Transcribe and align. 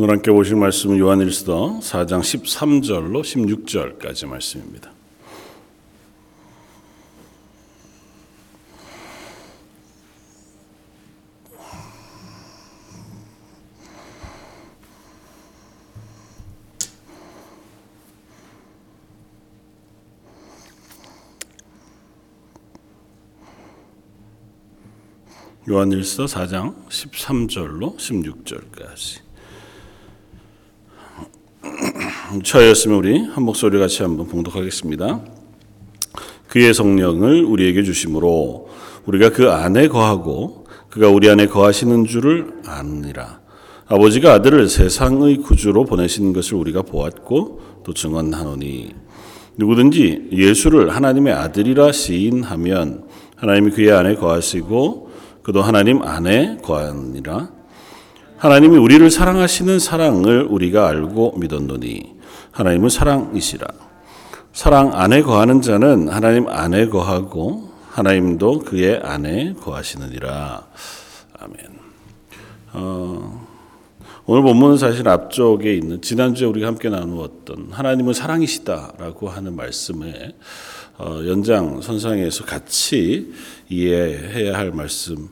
오늘 0.00 0.10
함께 0.10 0.30
보실 0.30 0.54
말씀은 0.54 0.96
요한일서 0.96 1.80
4장 1.82 2.20
13절로 2.20 3.20
16절까지 3.20 4.28
말씀입니다. 4.28 4.92
요한일서 25.68 26.26
4장 26.26 26.86
13절로 26.86 27.96
16절까지. 27.96 29.27
처였으면 32.42 32.98
우리 32.98 33.18
한 33.24 33.42
목소리 33.42 33.78
같이 33.78 34.02
한번 34.02 34.26
봉독하겠습니다. 34.28 35.20
그의 36.48 36.74
성령을 36.74 37.44
우리에게 37.44 37.82
주심으로 37.82 38.68
우리가 39.06 39.30
그 39.30 39.50
안에 39.50 39.88
거하고 39.88 40.66
그가 40.90 41.08
우리 41.08 41.30
안에 41.30 41.46
거하시는 41.46 42.04
줄을 42.04 42.52
아느니라. 42.66 43.40
아버지가 43.86 44.34
아들을 44.34 44.68
세상의 44.68 45.38
구주로 45.38 45.84
보내신 45.84 46.34
것을 46.34 46.56
우리가 46.56 46.82
보았고 46.82 47.60
또 47.84 47.94
증언하노니 47.94 48.94
누구든지 49.56 50.28
예수를 50.30 50.94
하나님의 50.94 51.32
아들이라 51.32 51.92
시인하면 51.92 53.04
하나님이 53.36 53.70
그의 53.70 53.92
안에 53.92 54.16
거하시고 54.16 55.10
그도 55.42 55.62
하나님 55.62 56.02
안에 56.02 56.58
거하니라. 56.62 57.52
하나님이 58.36 58.76
우리를 58.76 59.10
사랑하시는 59.10 59.78
사랑을 59.78 60.42
우리가 60.42 60.88
알고 60.88 61.38
믿었노니 61.38 62.17
하나님은 62.58 62.88
사랑이시라. 62.88 63.68
사랑 64.52 64.92
안에 64.92 65.22
거하는 65.22 65.62
자는 65.62 66.08
하나님 66.08 66.48
안에 66.48 66.88
거하고 66.88 67.72
하나님도 67.90 68.64
그의 68.64 68.98
안에 69.00 69.54
거하시느니라. 69.60 70.66
아멘. 71.38 71.56
어, 72.72 73.46
오늘 74.26 74.42
본문은 74.42 74.76
사실 74.76 75.08
앞쪽에 75.08 75.72
있는 75.72 76.02
지난주에 76.02 76.48
우리가 76.48 76.66
함께 76.66 76.88
나누었던 76.88 77.68
하나님은 77.70 78.12
사랑이시다라고 78.12 79.28
하는 79.28 79.54
말씀에 79.54 80.34
어, 80.98 81.22
연장 81.28 81.80
선상에서 81.80 82.44
같이 82.44 83.34
이해해야 83.68 84.58
할 84.58 84.72
말씀 84.72 85.28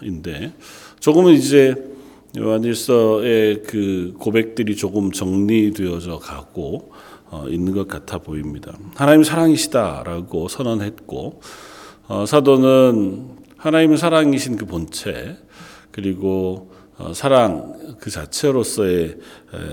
인데 0.00 0.54
조금은 1.00 1.34
이제 1.34 1.93
요한일서의 2.36 3.62
그 3.62 4.14
고백들이 4.18 4.74
조금 4.74 5.12
정리되어져 5.12 6.18
가고 6.18 6.92
어, 7.30 7.46
있는 7.48 7.72
것 7.72 7.86
같아 7.86 8.18
보입니다. 8.18 8.76
하나님 8.96 9.22
사랑이시다라고 9.22 10.48
선언했고 10.48 11.40
어, 12.08 12.26
사도는 12.26 13.36
하나님은 13.56 13.96
사랑이신 13.96 14.56
그 14.56 14.66
본체 14.66 15.36
그리고 15.92 16.72
어, 16.98 17.12
사랑 17.12 17.96
그 18.00 18.10
자체로서의 18.10 19.16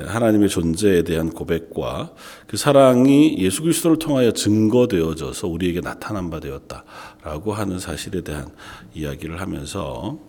하나님의 0.08 0.50
존재에 0.50 1.03
대한 1.03 1.31
고백과 1.31 2.14
그 2.48 2.58
사랑이 2.58 3.38
예수 3.40 3.64
그리스도를 3.64 3.98
통하여 3.98 4.31
증거되어져서 4.31 5.48
우리에게 5.48 5.81
나타난 5.81 6.30
바 6.30 6.40
되었다라고 6.40 7.53
하는 7.53 7.80
사실에 7.80 8.22
대한 8.22 8.50
이야기를 8.94 9.42
하면서 9.42 10.20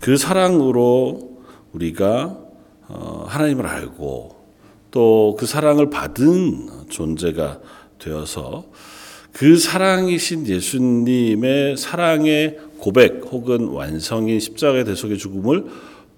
그 0.00 0.16
사랑으로 0.16 1.35
우리가 1.76 2.38
어, 2.88 3.24
하나님을 3.28 3.66
알고 3.66 4.36
또 4.90 5.36
그 5.38 5.44
사랑을 5.44 5.90
받은 5.90 6.88
존재가 6.88 7.60
되어서 7.98 8.64
그 9.32 9.58
사랑이신 9.58 10.46
예수님의 10.46 11.76
사랑의 11.76 12.58
고백 12.78 13.26
혹은 13.30 13.68
완성인 13.68 14.40
십자가의 14.40 14.86
대속의 14.86 15.18
죽음을 15.18 15.66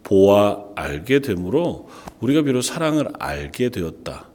보아 0.05 0.65
알게 0.77 1.21
되므로 1.21 1.89
우리가 2.21 2.43
비로 2.43 2.63
사랑을 2.63 3.09
알게 3.19 3.71
되었다. 3.71 4.29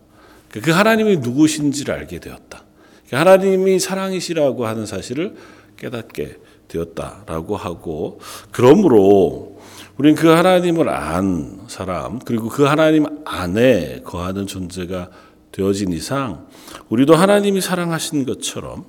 그 0.50 0.72
하나님이 0.72 1.18
누구신지를 1.18 1.94
알게 1.94 2.20
되었다. 2.20 2.64
하나님이 3.12 3.80
사랑이시라고 3.80 4.66
하는 4.66 4.86
사실을 4.86 5.36
깨닫게 5.78 6.38
되었다라고 6.74 7.56
하고 7.56 8.20
그러므로 8.52 9.60
우리는 9.98 10.16
그 10.20 10.28
하나님을 10.28 10.90
안 10.90 11.62
사람 11.68 12.20
그리고 12.20 12.50
그 12.50 12.64
하나님 12.64 13.06
안에 13.26 14.02
거하는 14.04 14.48
존재가 14.48 15.10
되어진 15.52 15.94
이상 15.94 16.48
우리도 16.90 17.16
하나님이 17.16 17.62
사랑하신 17.62 18.26
것처럼 18.26 18.86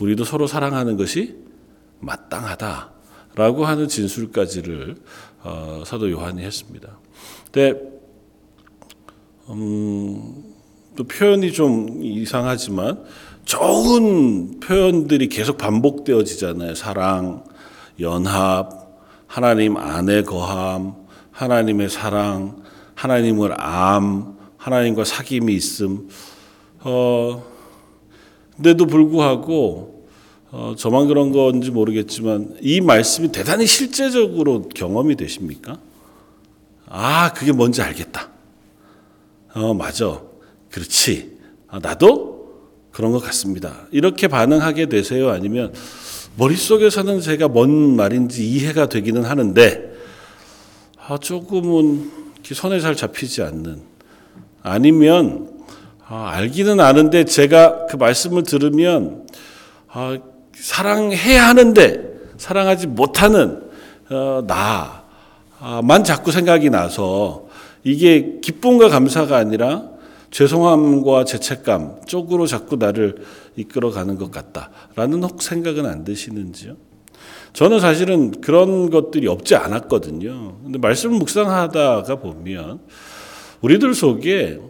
우리도 0.00 0.24
서로 0.24 0.46
사랑하는 0.46 0.96
것이 0.96 1.36
마땅하다라고 2.00 3.64
하는 3.64 3.86
진술까지를 3.86 4.96
어, 5.42 5.82
사도 5.86 6.10
요한이 6.10 6.42
했습니다. 6.42 6.98
근데 7.50 7.80
음, 9.48 10.44
또 10.96 11.04
표현이 11.04 11.52
좀 11.52 12.02
이상하지만 12.02 13.04
좋은 13.50 14.60
표현들이 14.60 15.28
계속 15.28 15.58
반복되어지잖아요. 15.58 16.76
사랑, 16.76 17.42
연합, 17.98 18.70
하나님 19.26 19.76
안에 19.76 20.22
거함, 20.22 20.94
하나님의 21.32 21.90
사랑, 21.90 22.62
하나님을 22.94 23.60
암, 23.60 24.36
하나님과 24.56 25.02
사귐이 25.02 25.50
있음. 25.50 26.08
어, 26.82 27.44
근데도 28.54 28.86
불구하고 28.86 30.06
어, 30.52 30.74
저만 30.78 31.08
그런 31.08 31.32
건지 31.32 31.72
모르겠지만 31.72 32.56
이 32.60 32.80
말씀이 32.80 33.32
대단히 33.32 33.66
실제적으로 33.66 34.68
경험이 34.68 35.16
되십니까? 35.16 35.76
아, 36.86 37.32
그게 37.32 37.50
뭔지 37.50 37.82
알겠다. 37.82 38.28
어, 39.54 39.74
맞아. 39.74 40.22
그렇지. 40.70 41.36
아, 41.66 41.80
나도 41.80 42.39
그런 42.92 43.12
것 43.12 43.22
같습니다. 43.22 43.86
이렇게 43.90 44.28
반응하게 44.28 44.86
되세요? 44.86 45.30
아니면 45.30 45.72
머릿속에서는 46.36 47.20
제가 47.20 47.48
뭔 47.48 47.96
말인지 47.96 48.46
이해가 48.48 48.88
되기는 48.88 49.24
하는데 49.24 49.90
아, 51.06 51.18
조금은 51.18 52.10
손에 52.44 52.80
잘 52.80 52.96
잡히지 52.96 53.42
않는 53.42 53.82
아니면 54.62 55.50
아, 56.06 56.30
알기는 56.34 56.80
아는데 56.80 57.24
제가 57.24 57.86
그 57.86 57.96
말씀을 57.96 58.42
들으면 58.42 59.26
아, 59.88 60.18
사랑해야 60.54 61.46
하는데 61.46 62.10
사랑하지 62.36 62.88
못하는 62.88 63.62
어, 64.10 64.44
나만 65.60 66.04
자꾸 66.04 66.32
생각이 66.32 66.70
나서 66.70 67.46
이게 67.84 68.38
기쁨과 68.40 68.88
감사가 68.88 69.36
아니라 69.36 69.89
죄송함과 70.30 71.24
죄책감 71.24 72.02
쪽으로 72.06 72.46
자꾸 72.46 72.76
나를 72.76 73.16
이끌어가는 73.56 74.16
것 74.16 74.30
같다라는 74.30 75.22
혹 75.24 75.42
생각은 75.42 75.86
안 75.86 76.04
드시는지요? 76.04 76.76
저는 77.52 77.80
사실은 77.80 78.30
그런 78.40 78.90
것들이 78.90 79.26
없지 79.26 79.56
않았거든요. 79.56 80.58
근데 80.62 80.78
말씀을 80.78 81.18
묵상하다가 81.18 82.16
보면 82.16 82.80
우리들 83.60 83.92
속에 83.94 84.60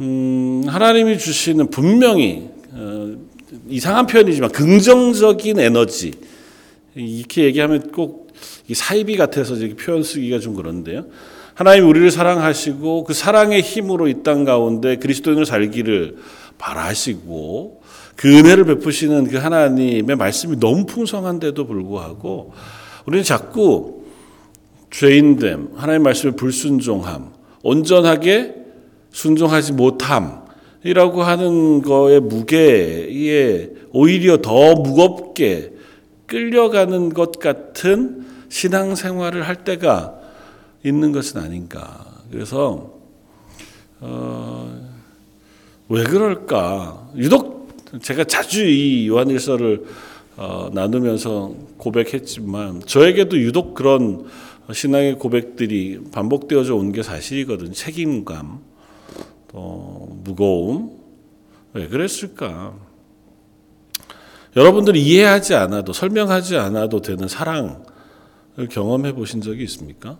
음, 0.00 0.64
하나님이 0.66 1.18
주시는 1.18 1.70
분명히 1.70 2.48
어, 2.72 3.16
이상한 3.68 4.06
표현이지만 4.06 4.50
긍정적인 4.50 5.58
에너지 5.58 6.12
이렇게 6.94 7.44
얘기하면 7.44 7.92
꼭 7.92 8.32
사이비 8.72 9.16
같아서 9.16 9.54
표현 9.78 10.02
쓰기가 10.02 10.38
좀 10.38 10.54
그런데요. 10.54 11.06
하나님 11.58 11.88
우리를 11.88 12.08
사랑하시고 12.12 13.02
그 13.02 13.12
사랑의 13.12 13.62
힘으로 13.62 14.06
이 14.06 14.22
땅 14.22 14.44
가운데 14.44 14.94
그리스도인으로 14.94 15.44
살기를 15.44 16.14
바라시고 16.56 17.82
그 18.14 18.28
은혜를 18.38 18.64
베푸시는 18.64 19.26
그 19.26 19.38
하나님의 19.38 20.14
말씀이 20.14 20.60
너무 20.60 20.86
풍성한데도 20.86 21.66
불구하고 21.66 22.52
우리는 23.06 23.24
자꾸 23.24 24.04
죄인됨, 24.92 25.70
하나님 25.74 26.04
말씀의 26.04 26.36
불순종함, 26.36 27.32
온전하게 27.64 28.54
순종하지 29.10 29.72
못함, 29.72 30.44
이라고 30.84 31.24
하는 31.24 31.82
거의 31.82 32.20
무게에 32.20 33.70
오히려 33.90 34.36
더 34.36 34.76
무겁게 34.76 35.72
끌려가는 36.26 37.08
것 37.08 37.40
같은 37.40 38.24
신앙생활을 38.48 39.42
할 39.42 39.64
때가 39.64 40.17
있는 40.84 41.12
것은 41.12 41.40
아닌가. 41.40 42.06
그래서 42.30 42.94
어, 44.00 44.88
왜 45.88 46.04
그럴까? 46.04 47.10
유독 47.16 47.58
제가 48.02 48.24
자주 48.24 48.64
이 48.66 49.08
요한일서를 49.08 49.84
어, 50.36 50.70
나누면서 50.72 51.54
고백했지만 51.78 52.82
저에게도 52.86 53.38
유독 53.38 53.74
그런 53.74 54.26
신앙의 54.72 55.18
고백들이 55.18 56.00
반복되어져 56.12 56.74
온 56.76 56.92
게 56.92 57.02
사실이거든. 57.02 57.72
책임감, 57.72 58.60
또 59.50 60.08
무거움. 60.24 60.98
왜 61.72 61.88
그랬을까? 61.88 62.74
여러분들이 64.56 65.02
이해하지 65.02 65.54
않아도 65.54 65.92
설명하지 65.92 66.56
않아도 66.56 67.00
되는 67.00 67.28
사랑을 67.28 67.76
경험해 68.70 69.12
보신 69.12 69.40
적이 69.40 69.64
있습니까? 69.64 70.18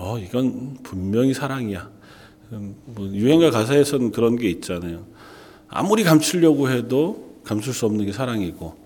어, 0.00 0.16
이건 0.16 0.76
분명히 0.84 1.34
사랑이야. 1.34 1.90
음, 2.52 2.76
뭐 2.84 3.08
유행가 3.08 3.50
가사에서는 3.50 4.12
그런 4.12 4.36
게 4.36 4.48
있잖아요. 4.48 5.04
아무리 5.66 6.04
감추려고 6.04 6.70
해도 6.70 7.34
감출 7.42 7.74
수 7.74 7.84
없는 7.86 8.06
게 8.06 8.12
사랑이고 8.12 8.76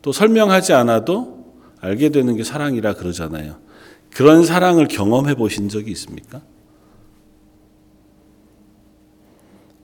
또 0.00 0.12
설명하지 0.12 0.72
않아도 0.74 1.56
알게 1.80 2.10
되는 2.10 2.36
게 2.36 2.44
사랑이라 2.44 2.94
그러잖아요. 2.94 3.56
그런 4.14 4.44
사랑을 4.44 4.86
경험해 4.86 5.34
보신 5.34 5.68
적이 5.68 5.90
있습니까? 5.90 6.40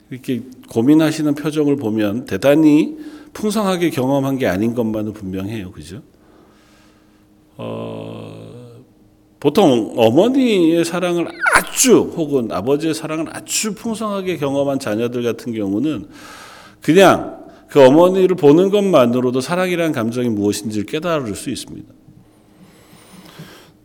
이렇게 0.09 0.41
고민하시는 0.69 1.35
표정을 1.35 1.75
보면 1.75 2.25
대단히 2.27 2.97
풍성하게 3.33 3.89
경험한 3.89 4.37
게 4.37 4.47
아닌 4.47 4.73
것만은 4.73 5.11
분명해요. 5.11 5.71
그죠? 5.71 6.01
어, 7.57 8.16
보통 9.47 9.93
어머니의 9.95 10.83
사랑을 10.83 11.29
아주 11.55 12.11
혹은 12.17 12.51
아버지의 12.51 12.93
사랑을 12.93 13.27
아주 13.29 13.73
풍성하게 13.75 14.35
경험한 14.35 14.77
자녀들 14.77 15.23
같은 15.23 15.53
경우는 15.53 16.07
그냥 16.81 17.45
그 17.69 17.81
어머니를 17.81 18.35
보는 18.35 18.71
것만으로도 18.71 19.39
사랑이라는 19.39 19.93
감정이 19.93 20.27
무엇인지를 20.27 20.85
깨달을 20.85 21.33
수 21.35 21.49
있습니다. 21.49 21.87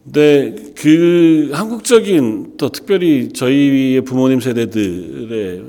근데 0.03 0.57
그 0.77 1.51
한국적인 1.53 2.55
또 2.57 2.71
특별히 2.71 3.29
저희의 3.33 4.01
부모님 4.01 4.41
세대들의 4.41 5.63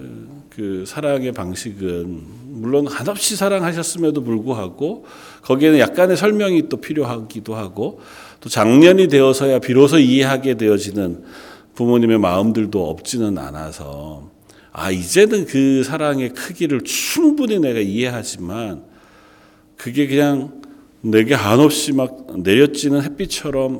그 0.49 0.85
사랑의 0.87 1.33
방식은 1.33 2.41
물론 2.47 2.87
한없이 2.87 3.35
사랑하셨음에도 3.35 4.23
불구하고 4.23 5.05
거기에는 5.43 5.77
약간의 5.77 6.17
설명이 6.17 6.69
또 6.69 6.77
필요하기도 6.77 7.53
하고 7.55 7.99
또 8.43 8.49
작년이 8.49 9.07
되어서야 9.07 9.59
비로소 9.59 9.97
이해하게 9.97 10.55
되어지는 10.55 11.23
부모님의 11.75 12.19
마음들도 12.19 12.89
없지는 12.89 13.37
않아서 13.37 14.29
아 14.73 14.91
이제는 14.91 15.45
그 15.45 15.81
사랑의 15.85 16.33
크기를 16.33 16.81
충분히 16.81 17.57
내가 17.59 17.79
이해하지만 17.79 18.83
그게 19.77 20.07
그냥 20.07 20.61
내게 20.99 21.33
한없이 21.33 21.93
막 21.93 22.37
내려지는 22.37 23.01
햇빛처럼 23.03 23.77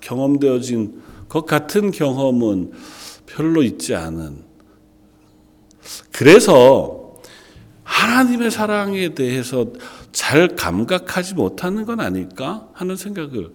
경험되어진 0.00 1.02
것 1.28 1.44
같은 1.44 1.90
경험은 1.90 2.70
별로 3.26 3.64
있지 3.64 3.96
않은. 3.96 4.44
그래서 6.12 7.14
하나님의 7.82 8.52
사랑에 8.52 9.14
대해서 9.14 9.72
잘 10.12 10.48
감각하지 10.48 11.34
못하는 11.34 11.84
건 11.84 12.00
아닐까 12.00 12.68
하는 12.74 12.96
생각을 12.96 13.50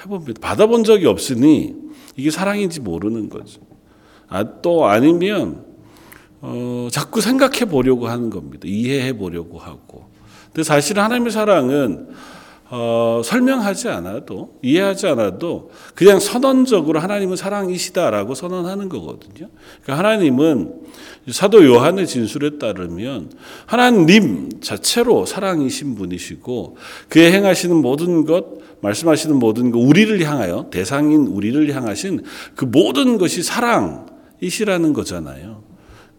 해봅니다. 0.00 0.40
받아본 0.40 0.84
적이 0.84 1.06
없으니 1.06 1.74
이게 2.16 2.30
사랑인지 2.30 2.80
모르는 2.80 3.28
거죠. 3.28 3.60
아, 4.28 4.60
또 4.62 4.86
아니면 4.86 5.64
어, 6.40 6.88
자꾸 6.90 7.20
생각해 7.20 7.64
보려고 7.66 8.08
하는 8.08 8.30
겁니다. 8.30 8.64
이해해 8.66 9.12
보려고 9.16 9.58
하고. 9.58 10.06
근데 10.46 10.62
사실 10.62 10.98
하나님의 10.98 11.32
사랑은 11.32 12.08
어, 12.68 13.22
설명하지 13.24 13.88
않아도 13.88 14.58
이해하지 14.60 15.06
않아도 15.08 15.70
그냥 15.94 16.18
선언적으로 16.18 16.98
하나님은 16.98 17.36
사랑이시다라고 17.36 18.34
선언하는 18.34 18.88
거거든요. 18.88 19.48
그러니까 19.82 19.98
하나님은 19.98 20.74
사도 21.30 21.64
요한의 21.64 22.08
진술에 22.08 22.58
따르면 22.58 23.30
하나님 23.66 24.60
자체로 24.60 25.26
사랑이신 25.26 25.94
분이시고 25.94 26.76
그의 27.08 27.32
행하시는 27.32 27.76
모든 27.76 28.24
것 28.24 28.46
말씀하시는 28.80 29.36
모든 29.36 29.70
것 29.70 29.78
우리를 29.78 30.20
향하여 30.24 30.68
대상인 30.70 31.26
우리를 31.26 31.72
향하신 31.72 32.24
그 32.56 32.64
모든 32.64 33.16
것이 33.18 33.44
사랑이시라는 33.44 34.92
거잖아요. 34.92 35.62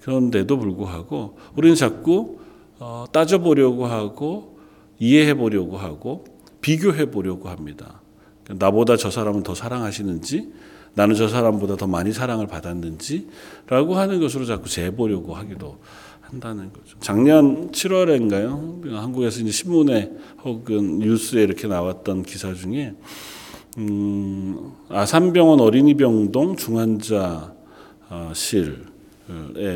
그런데도 0.02 0.58
불구하고 0.58 1.38
우리는 1.58 1.76
자꾸 1.76 2.40
어, 2.80 3.04
따져보려고 3.12 3.86
하고 3.86 4.58
이해해 5.00 5.34
보려고 5.34 5.78
하고 5.78 6.37
비교해 6.68 7.10
보려고 7.10 7.48
합니다. 7.48 8.02
나보다 8.50 8.98
저 8.98 9.10
사람은 9.10 9.44
더 9.44 9.56
사랑하시는지, 9.56 10.52
나는 10.96 11.16
저 11.16 11.30
사람보다 11.30 11.78
더 11.78 11.88
많이 11.88 12.12
사랑을 12.12 12.46
받았는지라고 12.46 13.96
하는 13.96 14.20
것으로 14.20 14.44
자꾸 14.44 14.68
재보려고 14.68 15.34
하기도 15.34 15.78
한다는 16.20 16.74
거죠. 16.74 16.98
작년 17.00 17.72
7월인가요? 17.72 18.92
한국에서 18.94 19.40
이제 19.40 19.52
신문에 19.52 20.12
혹은 20.44 21.00
뉴스에 21.00 21.42
이렇게 21.44 21.70
나왔던 21.70 22.24
기사 22.24 22.54
중에 22.54 22.96
음, 23.78 24.74
아산병원 24.90 25.62
어린이병동 25.62 26.58
중환자실에 26.58 27.54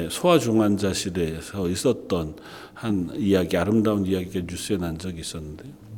소아중환자실에서 0.09 1.69
있었던 1.69 2.35
한 2.73 3.11
이야기, 3.15 3.55
아름다운 3.55 4.05
이야기가 4.05 4.45
뉴스에 4.45 4.75
난 4.75 4.97
적이 4.97 5.21
있었는데요. 5.21 5.90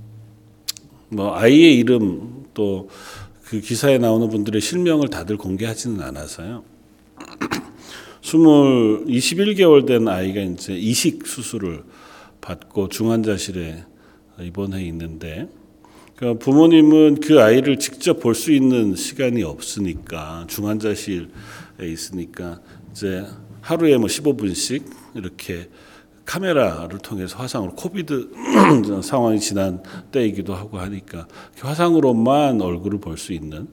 뭐 1.13 1.35
아이의 1.35 1.77
이름 1.77 2.45
또 2.53 2.89
그 3.53 3.61
기사에 3.61 3.99
나오는 3.99 4.29
분들의 4.29 4.59
실명을 4.59 5.09
다들 5.09 5.37
공개하지는 5.37 6.01
않아서요. 6.01 6.63
20, 8.23 8.39
21개월 9.05 9.85
된 9.85 10.07
아이가 10.07 10.41
이제 10.41 10.73
이식 10.73 11.27
수술을 11.27 11.83
받고 12.41 12.89
중환자실에 12.89 13.83
입원해 14.41 14.83
있는데 14.85 15.49
그 16.15 16.39
부모님은 16.39 17.19
그 17.19 17.43
아이를 17.43 17.77
직접 17.77 18.19
볼 18.19 18.33
수 18.33 18.51
있는 18.51 18.95
시간이 18.95 19.43
없으니까 19.43 20.45
중환자실에 20.49 21.27
있으니까 21.83 22.59
이제 22.91 23.23
하루에 23.61 23.97
뭐 23.97 24.07
15분씩 24.07 24.83
이렇게 25.13 25.69
카메라를 26.25 26.99
통해서 26.99 27.37
화상으로 27.37 27.75
코비드 27.75 28.29
상황이 29.03 29.39
지난 29.39 29.83
때이기도 30.11 30.53
하고 30.55 30.79
하니까 30.79 31.27
화상으로만 31.59 32.61
얼굴을 32.61 32.99
볼 32.99 33.17
수 33.17 33.33
있는 33.33 33.67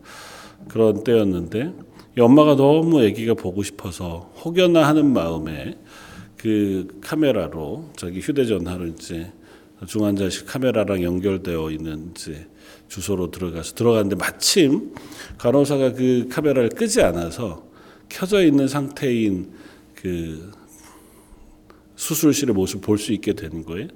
그런 0.69 1.05
때였는데 1.05 1.73
엄마가 2.19 2.57
너무 2.57 3.03
아기가 3.03 3.35
보고 3.35 3.63
싶어서 3.63 4.33
혹여나 4.45 4.87
하는 4.87 5.13
마음에 5.13 5.79
그 6.37 6.89
카메라로 7.01 7.91
자기 7.97 8.21
휴대전화로 8.21 8.87
이제 8.87 9.33
중환자실 9.87 10.45
카메라랑 10.47 11.03
연결되어 11.03 11.71
있는 11.71 12.11
이제 12.11 12.47
주소로 12.89 13.31
들어가서 13.31 13.75
들어갔는데 13.75 14.17
마침 14.17 14.95
간호사가 15.39 15.93
그 15.93 16.29
카메라를 16.31 16.71
끄지 16.71 17.01
않아서 17.03 17.65
켜져 18.09 18.45
있는 18.45 18.69
상태인 18.69 19.53
그 19.95 20.51
수술실의 22.01 22.55
모습 22.55 22.81
볼 22.81 22.99
수 22.99 23.13
있게 23.13 23.35
되는 23.35 23.65
거예요. 23.65 23.89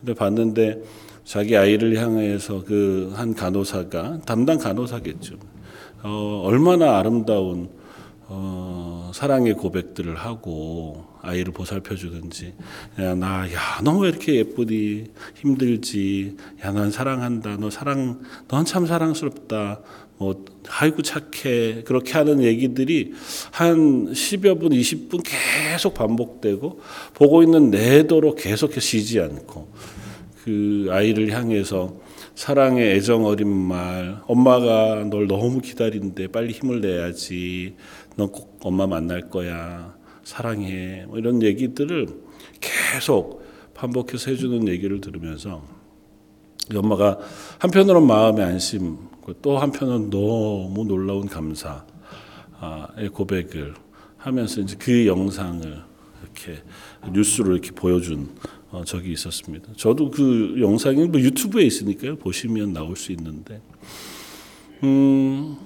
근데 0.00 0.14
봤는데 0.14 0.82
자기 1.24 1.56
아이를 1.56 1.96
향해서 1.98 2.64
그 2.64 3.12
한 3.14 3.34
간호사가 3.34 4.20
담당 4.26 4.58
간호사겠죠. 4.58 5.36
어, 6.02 6.42
얼마나 6.46 6.98
아름다운 6.98 7.68
어, 8.32 9.10
사랑의 9.12 9.54
고백들을 9.54 10.14
하고 10.16 11.04
아이를 11.20 11.52
보살펴 11.52 11.96
주든지. 11.96 12.54
야나야 12.98 13.80
너 13.84 13.98
왜 13.98 14.08
이렇게 14.08 14.36
예쁘니 14.36 15.04
힘들지? 15.34 16.36
야 16.64 16.70
난 16.72 16.90
사랑한다. 16.90 17.56
너 17.58 17.68
사랑 17.70 18.20
넌 18.48 18.64
참 18.64 18.86
사랑스럽다 18.86 19.80
뭐 20.20 20.44
아이고 20.68 21.00
착해. 21.00 21.82
그렇게 21.84 22.12
하는 22.12 22.42
얘기들이 22.42 23.14
한 23.52 24.12
10여 24.12 24.60
분 24.60 24.68
20분 24.68 25.22
계속 25.24 25.94
반복되고 25.94 26.78
보고 27.14 27.42
있는 27.42 27.70
내도록 27.70 28.36
계속해서 28.36 28.80
쉬지 28.80 29.18
않고 29.18 29.72
그 30.44 30.88
아이를 30.90 31.32
향해서 31.32 31.96
사랑의 32.34 32.96
애정 32.96 33.24
어린 33.24 33.48
말 33.48 34.20
엄마가 34.26 35.04
널 35.08 35.26
너무 35.26 35.62
기다리는데 35.62 36.26
빨리 36.26 36.52
힘을 36.52 36.82
내야지. 36.82 37.76
넌 38.16 38.28
꼭 38.30 38.58
엄마 38.62 38.86
만날 38.86 39.30
거야. 39.30 39.96
사랑해. 40.22 41.06
뭐 41.08 41.18
이런 41.18 41.42
얘기들을 41.42 42.06
계속 42.60 43.42
반복해서 43.72 44.30
해주는 44.32 44.68
얘기를 44.68 45.00
들으면서 45.00 45.64
엄마가 46.74 47.18
한편으로는 47.58 48.06
마음의 48.06 48.44
안심, 48.44 49.09
또 49.42 49.58
한편으로는 49.58 50.10
너무 50.10 50.84
놀라운 50.86 51.26
감사의 51.28 53.08
고백을 53.12 53.74
하면서 54.16 54.60
이제 54.60 54.76
그 54.78 55.06
영상을 55.06 55.82
이렇게 56.22 56.62
뉴스로 57.12 57.52
이렇게 57.52 57.70
보여준 57.70 58.28
어, 58.70 58.84
적이 58.84 59.12
있었습니다. 59.12 59.72
저도 59.76 60.10
그 60.10 60.56
영상이 60.60 61.06
뭐 61.06 61.20
유튜브에 61.20 61.64
있으니까요. 61.64 62.16
보시면 62.16 62.72
나올 62.72 62.94
수 62.96 63.10
있는데, 63.10 63.60
음, 64.84 65.56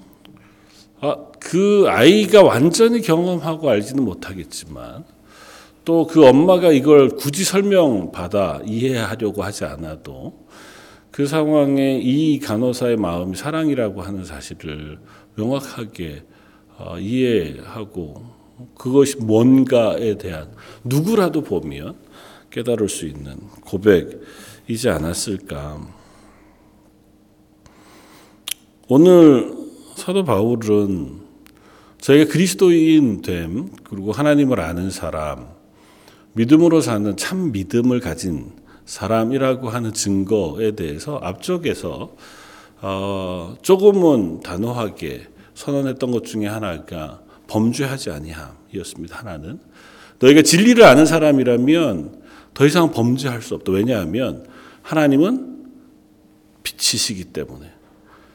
아, 1.01 1.15
그 1.39 1.85
아이가 1.87 2.41
완전히 2.41 3.01
경험하고 3.01 3.69
알지는 3.69 4.03
못하겠지만, 4.03 5.05
또 5.85 6.07
그 6.07 6.25
엄마가 6.25 6.71
이걸 6.71 7.09
굳이 7.09 7.43
설명받아 7.43 8.61
이해하려고 8.65 9.43
하지 9.43 9.65
않아도 9.65 10.33
그 11.15 11.25
상황에 11.25 11.97
이 12.03 12.39
간호사의 12.39 12.97
마음이 12.97 13.37
사랑이라고 13.37 14.01
하는 14.01 14.25
사실을 14.25 14.99
명확하게 15.35 16.25
어, 16.77 16.99
이해하고 16.99 18.21
그것이 18.77 19.19
뭔가에 19.19 20.17
대한 20.17 20.51
누구라도 20.83 21.41
보면 21.41 21.95
깨달을 22.49 22.89
수 22.89 23.05
있는 23.05 23.37
고백이지 23.61 24.89
않았을까. 24.89 25.87
오늘 28.89 29.53
사도 29.95 30.25
바울은 30.25 31.21
저희가 32.01 32.29
그리스도인 32.29 33.21
됨, 33.21 33.69
그리고 33.85 34.11
하나님을 34.11 34.59
아는 34.59 34.89
사람, 34.89 35.47
믿음으로 36.33 36.81
사는 36.81 37.15
참 37.15 37.53
믿음을 37.53 38.01
가진 38.01 38.64
사람이라고 38.85 39.69
하는 39.69 39.93
증거에 39.93 40.71
대해서 40.71 41.17
앞쪽에서 41.17 42.15
어, 42.81 43.57
조금은 43.61 44.41
단호하게 44.41 45.27
선언했던 45.55 46.11
것 46.11 46.25
중에 46.25 46.45
하나가 46.45 47.21
범죄하지 47.47 48.11
아니함이었습니다. 48.11 49.17
하나는 49.17 49.59
너희가 50.19 50.41
진리를 50.41 50.83
아는 50.83 51.05
사람이라면 51.05 52.21
더 52.53 52.65
이상 52.65 52.91
범죄할 52.91 53.41
수 53.41 53.55
없다. 53.55 53.71
왜냐하면 53.71 54.45
하나님은 54.81 55.55
빛이시기 56.63 57.25
때문에 57.25 57.71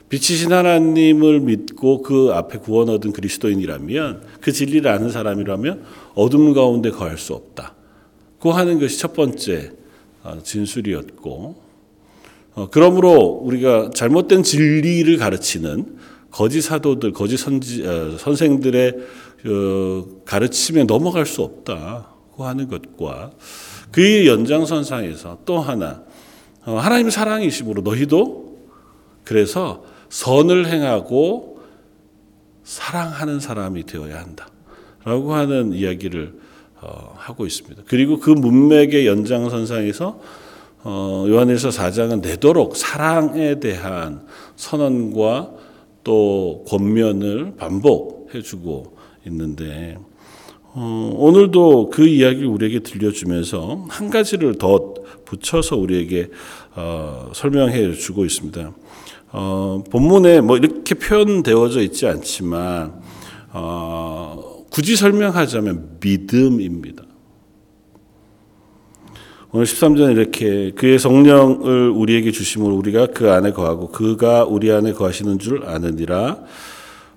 빛이신 0.09 0.53
하나님을 0.53 1.41
믿고 1.41 2.03
그 2.03 2.31
앞에 2.33 2.59
구원 2.59 2.89
얻은 2.89 3.13
그리스도인이라면 3.13 4.25
그 4.41 4.51
진리를 4.51 4.91
아는 4.91 5.11
사람이라면 5.11 5.85
어둠 6.15 6.53
가운데 6.53 6.91
거할 6.91 7.17
수 7.17 7.35
없다. 7.35 7.75
그 8.41 8.49
하는 8.49 8.81
것이 8.81 8.99
첫 8.99 9.15
번째 9.15 9.73
어, 9.73 9.80
진술이었고 10.43 11.71
어, 12.55 12.69
그러므로 12.71 13.13
우리가 13.43 13.91
잘못된 13.95 14.43
진리를 14.43 15.17
가르치는 15.17 15.99
거짓 16.31 16.63
사도들, 16.63 17.13
거짓 17.13 17.37
선지, 17.37 17.87
어, 17.87 18.17
선생들의 18.19 18.97
가르침에 20.27 20.85
넘어갈 20.85 21.25
수 21.25 21.43
없다고 21.43 22.45
하는 22.45 22.69
것과 22.69 23.31
그 23.91 24.27
연장선상에서 24.27 25.39
또 25.47 25.61
하나 25.61 26.03
하나님의 26.63 27.11
사랑이심으로 27.11 27.81
너희도 27.81 28.59
그래서 29.25 29.83
선을 30.11 30.67
행하고 30.67 31.63
사랑하는 32.65 33.41
사람이 33.41 33.85
되어야 33.87 34.21
한다 34.21 34.49
라고 35.05 35.35
하는 35.35 35.73
이야기를 35.73 36.39
어, 36.83 37.15
하고 37.17 37.47
있습니다. 37.47 37.83
그리고 37.87 38.19
그 38.19 38.31
문맥의 38.31 39.07
연장선상에서 39.07 40.21
어, 40.83 41.27
요한일서 41.29 41.69
4장은 41.69 42.23
내도록 42.23 42.77
사랑에 42.77 43.61
대한 43.61 44.23
선언과 44.57 45.51
또 46.05 46.65
권면을 46.69 47.55
반복해주고 47.57 48.97
있는데 49.27 49.99
어, 50.73 51.13
오늘도 51.17 51.91
그 51.91 52.07
이야기를 52.07 52.47
우리에게 52.47 52.81
들려주면서 52.81 53.87
한 53.89 54.09
가지를 54.09 54.57
더 54.57 54.95
붙여서 55.27 55.77
우리에게 55.77 56.31
어, 56.77 57.31
설명해 57.35 57.93
주고 57.95 58.25
있습니다. 58.25 58.73
어, 59.33 59.85
본문에 59.91 60.41
뭐 60.41 60.57
이렇게 60.57 60.95
표현되어져 60.95 61.83
있지 61.83 62.07
않지만 62.07 63.03
어, 63.53 64.50
굳이 64.71 64.97
설명하자면 64.97 65.99
믿음입니다. 66.01 67.05
오늘 69.53 69.67
13절 69.67 70.13
이렇게 70.13 70.71
그의 70.71 70.99
성령을 70.99 71.91
우리에게 71.91 72.31
주심으로 72.31 72.77
우리가 72.77 73.09
그 73.09 73.33
안에 73.33 73.51
거하고 73.51 73.89
그가 73.89 74.45
우리 74.45 74.71
안에 74.71 74.93
거하시는 74.93 75.41
줄 75.41 75.67
아느니라. 75.67 76.39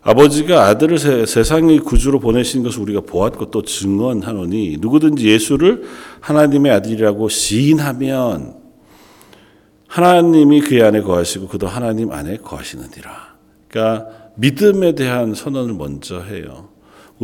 아버지가 0.01 0.65
아들을 0.65 1.25
세 1.27 1.43
상의 1.43 1.79
구주로 1.79 2.19
보내신 2.19 2.63
것을 2.63 2.81
우리가 2.81 3.01
보았고 3.01 3.51
또 3.51 3.61
증언하노니 3.61 4.77
누구든지 4.81 5.27
예수를 5.29 5.83
하나님의 6.19 6.71
아들이라고 6.73 7.29
시인하면 7.29 8.55
하나님이 9.87 10.61
그의 10.61 10.81
안에 10.81 11.01
거하시고 11.01 11.47
그도 11.47 11.67
하나님 11.67 12.11
안에 12.11 12.37
거하시느니라. 12.37 13.35
그러니까 13.67 14.07
믿음에 14.35 14.95
대한 14.95 15.35
선언을 15.35 15.75
먼저 15.75 16.19
해요. 16.19 16.72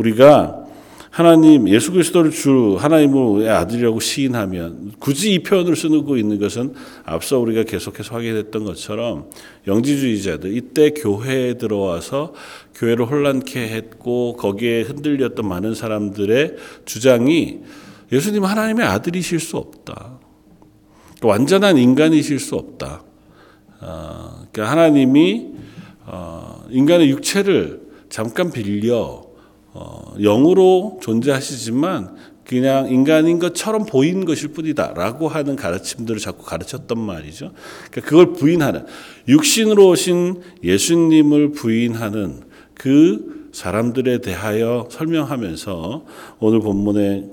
우리가 0.00 0.64
하나님 1.10 1.68
예수 1.68 1.90
그리스도를 1.92 2.30
주 2.30 2.76
하나님의 2.78 3.48
아들이라고 3.48 3.98
시인하면 3.98 4.92
굳이 5.00 5.34
이 5.34 5.42
표현을 5.42 5.74
쓰고 5.74 6.16
있는 6.16 6.38
것은 6.38 6.72
앞서 7.04 7.38
우리가 7.38 7.64
계속해서 7.64 8.14
확인했던 8.14 8.64
것처럼 8.64 9.28
영지주의자들 9.66 10.56
이때 10.56 10.90
교회에 10.90 11.54
들어와서 11.54 12.32
교회를 12.76 13.06
혼란케 13.06 13.60
했고 13.60 14.36
거기에 14.36 14.82
흔들렸던 14.82 15.46
많은 15.46 15.74
사람들의 15.74 16.56
주장이 16.84 17.58
예수님 18.12 18.44
하나님의 18.44 18.86
아들이실 18.86 19.40
수 19.40 19.56
없다. 19.56 20.18
완전한 21.22 21.76
인간이실 21.76 22.38
수 22.38 22.54
없다. 22.54 23.02
어, 23.80 24.46
그러니까 24.50 24.70
하나님이 24.70 25.48
어, 26.06 26.64
인간의 26.70 27.10
육체를 27.10 27.80
잠깐 28.08 28.50
빌려 28.50 29.29
어, 29.72 30.14
영으로 30.18 30.98
존재하시지만 31.02 32.16
그냥 32.44 32.90
인간인 32.90 33.38
것처럼 33.38 33.86
보이는 33.86 34.24
것일 34.24 34.48
뿐이다라고 34.48 35.28
하는 35.28 35.54
가르침들을 35.54 36.20
자꾸 36.20 36.44
가르쳤던 36.44 36.98
말이죠. 36.98 37.52
그러니까 37.90 38.10
그걸 38.10 38.32
부인하는 38.32 38.86
육신으로 39.28 39.88
오신 39.90 40.40
예수님을 40.64 41.52
부인하는 41.52 42.42
그 42.74 43.48
사람들에 43.52 44.20
대하여 44.20 44.88
설명하면서 44.90 46.04
오늘 46.40 46.60
본문에 46.60 47.30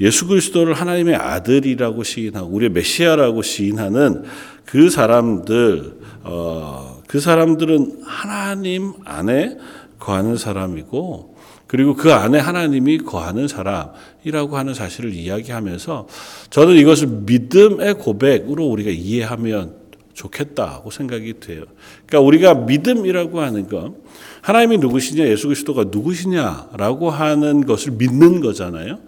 예수 0.00 0.26
그리스도를 0.26 0.74
하나님의 0.74 1.14
아들이라고 1.14 2.02
시인하고 2.02 2.48
우리의 2.48 2.70
메시아라고 2.70 3.42
시인하는 3.42 4.24
그 4.64 4.90
사람들 4.90 6.00
어, 6.24 7.00
그 7.06 7.20
사람들은 7.20 8.02
하나님 8.04 8.94
안에 9.04 9.58
거하는 10.02 10.36
사람이고 10.36 11.36
그리고 11.68 11.94
그 11.94 12.12
안에 12.12 12.38
하나님이 12.38 12.98
거하는 12.98 13.48
사람이라고 13.48 14.58
하는 14.58 14.74
사실을 14.74 15.14
이야기하면서 15.14 16.08
저는 16.50 16.76
이것을 16.76 17.06
믿음의 17.24 17.94
고백으로 17.94 18.66
우리가 18.66 18.90
이해하면 18.90 19.76
좋겠다고 20.12 20.90
생각이 20.90 21.40
돼요. 21.40 21.64
그러니까 22.06 22.20
우리가 22.20 22.54
믿음이라고 22.54 23.40
하는 23.40 23.68
건 23.68 23.94
하나님이 24.42 24.78
누구시냐, 24.78 25.24
예수 25.26 25.46
그리스도가 25.46 25.84
누구시냐라고 25.84 27.08
하는 27.08 27.64
것을 27.64 27.92
믿는 27.92 28.40
거잖아요. 28.40 28.98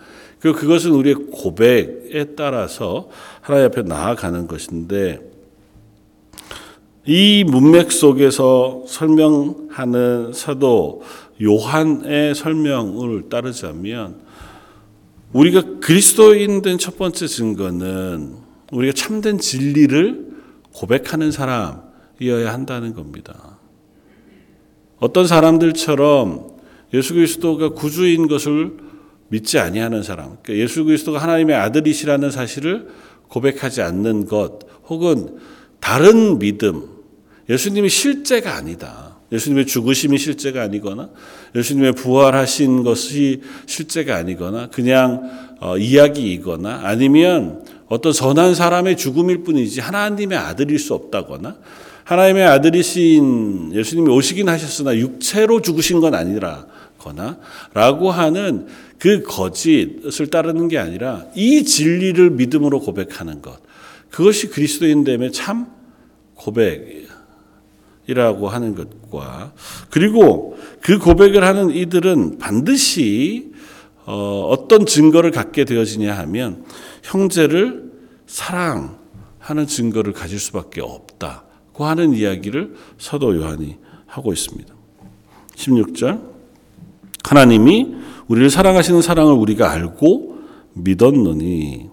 그리고 0.41 0.59
그것은 0.59 0.93
우리의 0.93 1.17
고백에 1.33 2.35
따라서 2.37 3.11
하나님 3.41 3.67
앞에 3.67 3.83
나아가는 3.83 4.47
것인데 4.47 5.34
이 7.07 7.45
문맥 7.47 7.93
속에서 7.93 8.85
설명하는 8.87 10.33
사도 10.33 11.03
요한의 11.43 12.35
설명을 12.35 13.29
따르자면 13.29 14.23
우리가 15.33 15.81
그리스도인 15.81 16.63
된 16.63 16.79
첫 16.79 16.97
번째 16.97 17.27
증거는 17.27 18.37
우리가 18.73 18.95
참된 18.95 19.39
진리를 19.39 20.33
고백하는 20.73 21.31
사람이어야 21.31 22.53
한다는 22.53 22.95
겁니다. 22.95 23.59
어떤 24.99 25.27
사람들처럼 25.27 26.55
예수 26.95 27.15
그리스도가 27.15 27.71
구주인 27.71 28.29
것을 28.29 28.77
믿지 29.29 29.59
아니하는 29.59 30.03
사람, 30.03 30.39
그러니까 30.43 30.55
예수 30.55 30.85
그리스도가 30.85 31.19
하나님의 31.19 31.57
아들이시라는 31.57 32.31
사실을 32.31 32.89
고백하지 33.29 33.83
않는 33.83 34.27
것, 34.27 34.61
혹은 34.89 35.39
다른 35.81 36.39
믿음, 36.39 36.94
예수님이 37.49 37.89
실제가 37.89 38.55
아니다. 38.57 39.17
예수님의 39.33 39.67
죽으심이 39.67 40.19
실제가 40.19 40.63
아니거나 40.63 41.09
예수님의 41.55 41.93
부활하신 41.93 42.85
것이 42.85 43.43
실제가 43.67 44.17
아니거나 44.17 44.69
그냥 44.71 45.57
어, 45.61 45.77
이야기이거나 45.77 46.83
아니면 46.85 47.65
어떤 47.89 48.13
선한 48.13 48.55
사람의 48.55 48.97
죽음일 48.97 49.43
뿐이지 49.43 49.81
하나님의 49.81 50.39
아들일 50.39 50.79
수 50.79 50.95
없다거나 50.95 51.57
하나님의 52.05 52.45
아들이신 52.45 53.73
예수님이 53.75 54.11
오시긴 54.11 54.49
하셨으나 54.49 54.97
육체로 54.97 55.63
죽으신 55.63 56.01
건 56.01 56.15
아니라고 56.15 56.69
거나 56.99 57.39
라고 57.73 58.11
하는 58.11 58.67
그 58.99 59.23
거짓을 59.23 60.29
따르는 60.31 60.69
게 60.69 60.79
아니라 60.79 61.27
이 61.35 61.65
진리를 61.65 62.31
믿음으로 62.31 62.81
고백하는 62.81 63.43
것. 63.43 63.59
그것이 64.11 64.49
그리스도인됨의 64.49 65.33
참 65.33 65.67
고백 66.35 67.04
이라고 68.07 68.49
하는 68.49 68.75
것과 68.75 69.53
그리고 69.91 70.59
그 70.81 70.99
고백을 70.99 71.45
하는 71.45 71.71
이들은 71.71 72.39
반드시 72.39 73.53
어, 74.07 74.49
어떤 74.51 74.85
증거를 74.85 75.31
갖게 75.31 75.65
되어지냐 75.65 76.13
하면 76.19 76.65
형제를 77.03 77.91
사랑하는 78.27 79.67
증거를 79.67 80.13
가질 80.13 80.39
수밖에 80.39 80.83
없다고 80.83 81.87
하는 81.87 82.13
이야기를 82.13 82.75
사도 82.99 83.35
요한이 83.37 83.79
하고 84.07 84.33
있습니다. 84.33 84.75
16절 85.57 86.21
하나님이 87.25 87.95
우리를 88.29 88.51
사랑하시는 88.51 89.01
사랑을 89.01 89.33
우리가 89.35 89.71
알고 89.71 90.39
믿었느니 90.75 91.89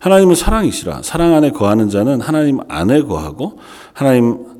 하나님은 0.00 0.34
사랑이시라 0.34 1.02
사랑 1.02 1.34
안에 1.34 1.50
거하는 1.50 1.88
자는 1.88 2.20
하나님 2.20 2.60
안에 2.68 3.02
거하고 3.02 3.58
하나님 3.92 4.57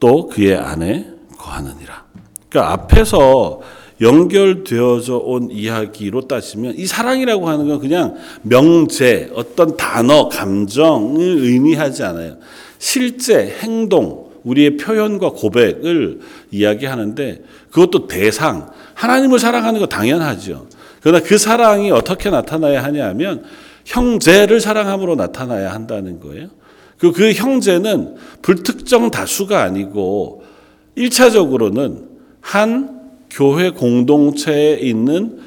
또 0.00 0.28
그의 0.28 0.56
안에 0.56 1.08
거하느니라. 1.36 2.04
그러니까 2.48 2.72
앞에서 2.72 3.60
연결되어져 4.00 5.16
온 5.16 5.50
이야기로 5.50 6.28
따지면 6.28 6.74
이 6.76 6.86
사랑이라고 6.86 7.48
하는 7.48 7.68
건 7.68 7.80
그냥 7.80 8.16
명제, 8.42 9.32
어떤 9.34 9.76
단어, 9.76 10.28
감정을 10.28 11.20
의미하지 11.20 12.04
않아요. 12.04 12.36
실제 12.78 13.56
행동, 13.60 14.28
우리의 14.44 14.76
표현과 14.76 15.30
고백을 15.30 16.20
이야기하는데 16.50 17.42
그것도 17.70 18.06
대상, 18.06 18.70
하나님을 18.94 19.38
사랑하는 19.38 19.80
거 19.80 19.86
당연하죠. 19.86 20.66
그러나 21.00 21.20
그 21.20 21.38
사랑이 21.38 21.90
어떻게 21.90 22.30
나타나야 22.30 22.82
하냐 22.84 23.06
하면 23.08 23.44
형제를 23.84 24.60
사랑함으로 24.60 25.16
나타나야 25.16 25.72
한다는 25.72 26.20
거예요. 26.20 26.48
그, 26.98 27.12
그 27.12 27.32
형제는 27.32 28.16
불특정 28.42 29.10
다수가 29.10 29.62
아니고 29.62 30.44
1차적으로는 30.96 32.08
한 32.40 32.98
교회 33.30 33.70
공동체에 33.70 34.74
있는 34.76 35.40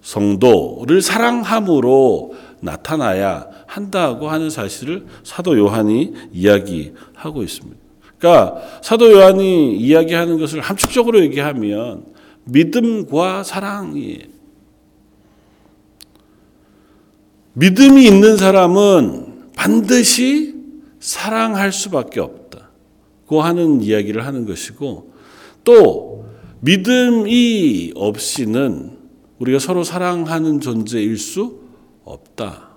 성도를 0.00 1.02
사랑함으로 1.02 2.34
나타나야 2.60 3.46
한다고 3.66 4.28
하는 4.30 4.48
사실을 4.48 5.04
사도 5.22 5.58
요한이 5.58 6.14
이야기하고 6.32 7.42
있습니다. 7.42 7.76
그러니까 8.16 8.62
사도 8.82 9.12
요한이 9.12 9.76
이야기하는 9.76 10.38
것을 10.38 10.60
함축적으로 10.60 11.20
얘기하면 11.20 12.04
믿음과 12.44 13.44
사랑이에요. 13.44 14.38
믿음이 17.52 18.06
있는 18.06 18.36
사람은 18.36 19.50
반드시 19.54 20.57
사랑할 21.08 21.72
수밖에 21.72 22.20
없다고 22.20 23.40
하는 23.40 23.80
이야기를 23.80 24.26
하는 24.26 24.44
것이고 24.44 25.14
또 25.64 26.26
믿음이 26.60 27.92
없이는 27.94 28.98
우리가 29.38 29.58
서로 29.58 29.84
사랑하는 29.84 30.60
존재일 30.60 31.16
수 31.16 31.60
없다. 32.04 32.68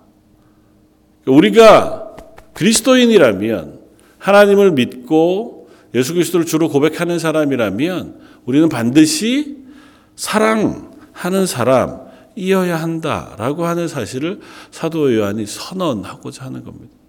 우리가 1.25 2.15
그리스도인이라면 2.53 3.81
하나님을 4.17 4.71
믿고 4.71 5.67
예수 5.93 6.13
그리스도를 6.13 6.45
주로 6.45 6.69
고백하는 6.69 7.19
사람이라면 7.19 8.21
우리는 8.45 8.69
반드시 8.69 9.57
사랑하는 10.15 11.45
사람이어야 11.45 12.77
한다라고 12.77 13.65
하는 13.65 13.89
사실을 13.89 14.39
사도 14.69 15.13
요한이 15.13 15.45
선언하고자 15.45 16.45
하는 16.45 16.63
겁니다. 16.63 17.00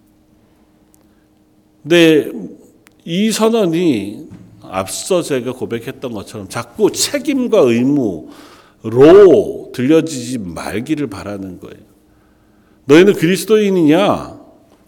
근데 1.83 2.31
이 3.05 3.31
선언이 3.31 4.29
앞서 4.63 5.21
제가 5.21 5.53
고백했던 5.53 6.11
것처럼 6.13 6.49
자꾸 6.49 6.91
책임과 6.91 7.59
의무로 7.59 8.29
들려지지 9.73 10.39
말기를 10.39 11.07
바라는 11.07 11.59
거예요. 11.59 11.83
너희는 12.85 13.13
그리스도인이냐? 13.13 14.41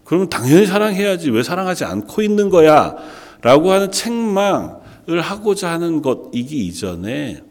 그러면 0.04 0.28
당연히 0.28 0.66
사랑해야지. 0.66 1.30
왜 1.30 1.42
사랑하지 1.42 1.84
않고 1.84 2.22
있는 2.22 2.48
거야? 2.48 2.96
라고 3.42 3.70
하는 3.72 3.92
책망을 3.92 5.20
하고자 5.20 5.70
하는 5.70 6.02
것이기 6.02 6.66
이전에 6.66 7.42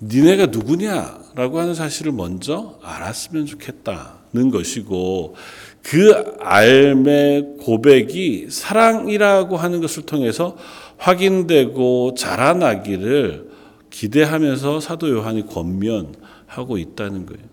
니네가 0.00 0.46
누구냐? 0.46 1.20
라고 1.34 1.58
하는 1.60 1.74
사실을 1.74 2.12
먼저 2.12 2.78
알았으면 2.82 3.46
좋겠다는 3.46 4.50
것이고 4.50 5.34
그 5.82 6.36
알매 6.40 7.56
고백이 7.60 8.46
사랑이라고 8.50 9.56
하는 9.56 9.80
것을 9.80 10.04
통해서 10.04 10.56
확인되고 10.96 12.14
자라나기를 12.14 13.50
기대하면서 13.90 14.80
사도 14.80 15.10
요한이 15.10 15.46
권면하고 15.46 16.78
있다는 16.78 17.26
거예요. 17.26 17.44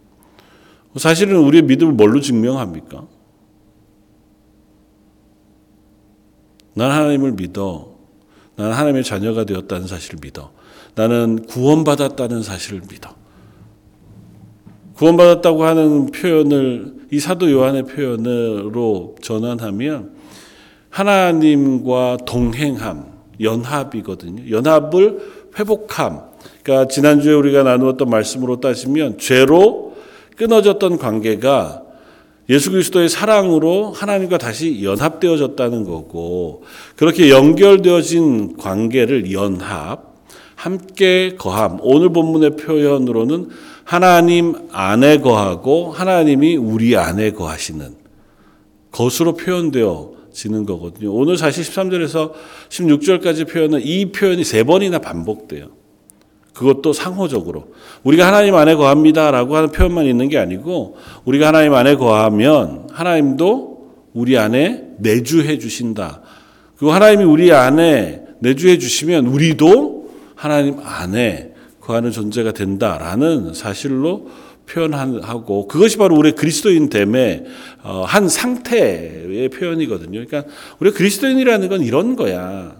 사실은 0.95 1.37
우리의 1.37 1.63
믿음을 1.63 1.93
뭘로 1.93 2.21
증명합니까? 2.21 3.07
난 6.75 6.91
하나님을 6.91 7.33
믿어. 7.33 7.95
나는 8.55 8.73
하나님의 8.73 9.03
자녀가 9.03 9.43
되었다는 9.43 9.87
사실을 9.87 10.19
믿어. 10.21 10.51
나는 10.95 11.45
구원받았다는 11.45 12.43
사실을 12.43 12.81
믿어. 12.89 13.15
구원받았다고 14.95 15.63
하는 15.63 16.05
표현을 16.07 16.98
이 17.12 17.19
사도 17.19 17.52
요한의 17.52 17.84
표현으로 17.84 19.15
전환하면 19.22 20.12
하나님과 20.89 22.17
동행함, 22.26 23.06
연합이거든요. 23.41 24.50
연합을 24.50 25.19
회복함. 25.58 26.22
그러니까 26.63 26.88
지난주에 26.88 27.34
우리가 27.34 27.63
나누었던 27.63 28.10
말씀으로 28.10 28.60
따지면 28.60 29.17
죄로 29.17 29.95
끊어졌던 30.36 30.98
관계가 30.98 31.84
예수 32.50 32.72
그리스도의 32.72 33.10
사랑으로 33.10 33.91
하나님과 33.91 34.39
다시 34.39 34.84
연합되어졌다는 34.84 35.84
거고 35.84 36.63
그렇게 36.95 37.30
연결되어진 37.30 38.58
관계를 38.58 39.32
연합, 39.32 40.10
함께 40.56 41.36
거함. 41.38 41.78
오늘 41.82 42.10
본문의 42.10 42.58
표현으로는 42.58 43.50
하나님 43.89 44.54
안에 44.71 45.17
거하고 45.17 45.91
하나님이 45.91 46.58
우리 46.58 46.95
안에 46.95 47.32
거하시는 47.32 47.95
것으로 48.91 49.34
표현되어 49.34 50.12
지는 50.32 50.67
거거든요. 50.67 51.12
오늘 51.12 51.38
사실 51.38 51.63
13절에서 51.63 52.34
16절까지 52.69 53.49
표현은 53.49 53.82
이 53.84 54.12
표현이 54.12 54.43
세 54.43 54.63
번이나 54.63 54.99
반복돼요. 54.99 55.69
그것도 56.54 56.93
상호적으로. 56.93 57.69
우리가 58.04 58.28
하나님 58.28 58.54
안에 58.54 58.75
거합니다라고 58.75 59.56
하는 59.56 59.71
표현만 59.71 60.06
있는 60.06 60.30
게 60.30 60.38
아니고 60.38 60.97
우리가 61.25 61.47
하나님 61.47 61.73
안에 61.73 61.95
거하면 61.95 62.89
하나님도 62.91 63.89
우리 64.13 64.38
안에 64.38 64.84
내주해 64.99 65.58
주신다. 65.58 66.21
그리고 66.78 66.93
하나님이 66.93 67.23
우리 67.23 67.52
안에 67.52 68.21
내주해 68.38 68.78
주시면 68.78 69.25
우리도 69.25 70.12
하나님 70.36 70.78
안에 70.80 71.48
거하는 71.89 72.12
존재가 72.12 72.52
된다라는 72.52 73.56
사실로 73.56 74.30
표현하고 74.67 75.67
그것이 75.67 75.97
바로 75.97 76.15
우리 76.15 76.34
그리스도인 76.34 76.89
됨의 76.89 77.45
어, 77.82 78.04
한 78.06 78.30
상태의 78.30 79.49
표현이거든요. 79.49 80.23
그러니까 80.23 80.43
우리 80.80 80.91
그리스도인이라는 80.91 81.67
건 81.67 81.82
이런 81.82 82.15
거야. 82.15 82.78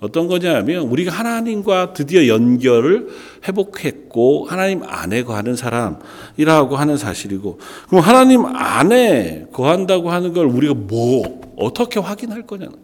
어떤 0.00 0.26
거냐 0.28 0.54
하면 0.56 0.84
우리가 0.88 1.12
하나님과 1.12 1.92
드디어 1.92 2.26
연결을 2.28 3.08
회복했고 3.46 4.46
하나님 4.46 4.82
안에 4.84 5.22
거하는 5.22 5.54
사람이라고 5.56 6.76
하는 6.76 6.96
사실이고 6.96 7.58
그럼 7.88 8.02
하나님 8.02 8.44
안에 8.44 9.46
거한다고 9.52 10.10
하는 10.10 10.32
걸 10.32 10.46
우리가 10.46 10.74
뭐 10.74 11.40
어떻게 11.56 11.98
확인할 11.98 12.46
거냐는 12.46 12.76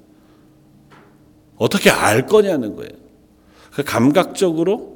어떻게 1.57 1.91
알 1.91 2.27
거냐는 2.27 2.75
거예요. 2.75 2.91
그 3.73 3.85
감각적으로 3.85 4.94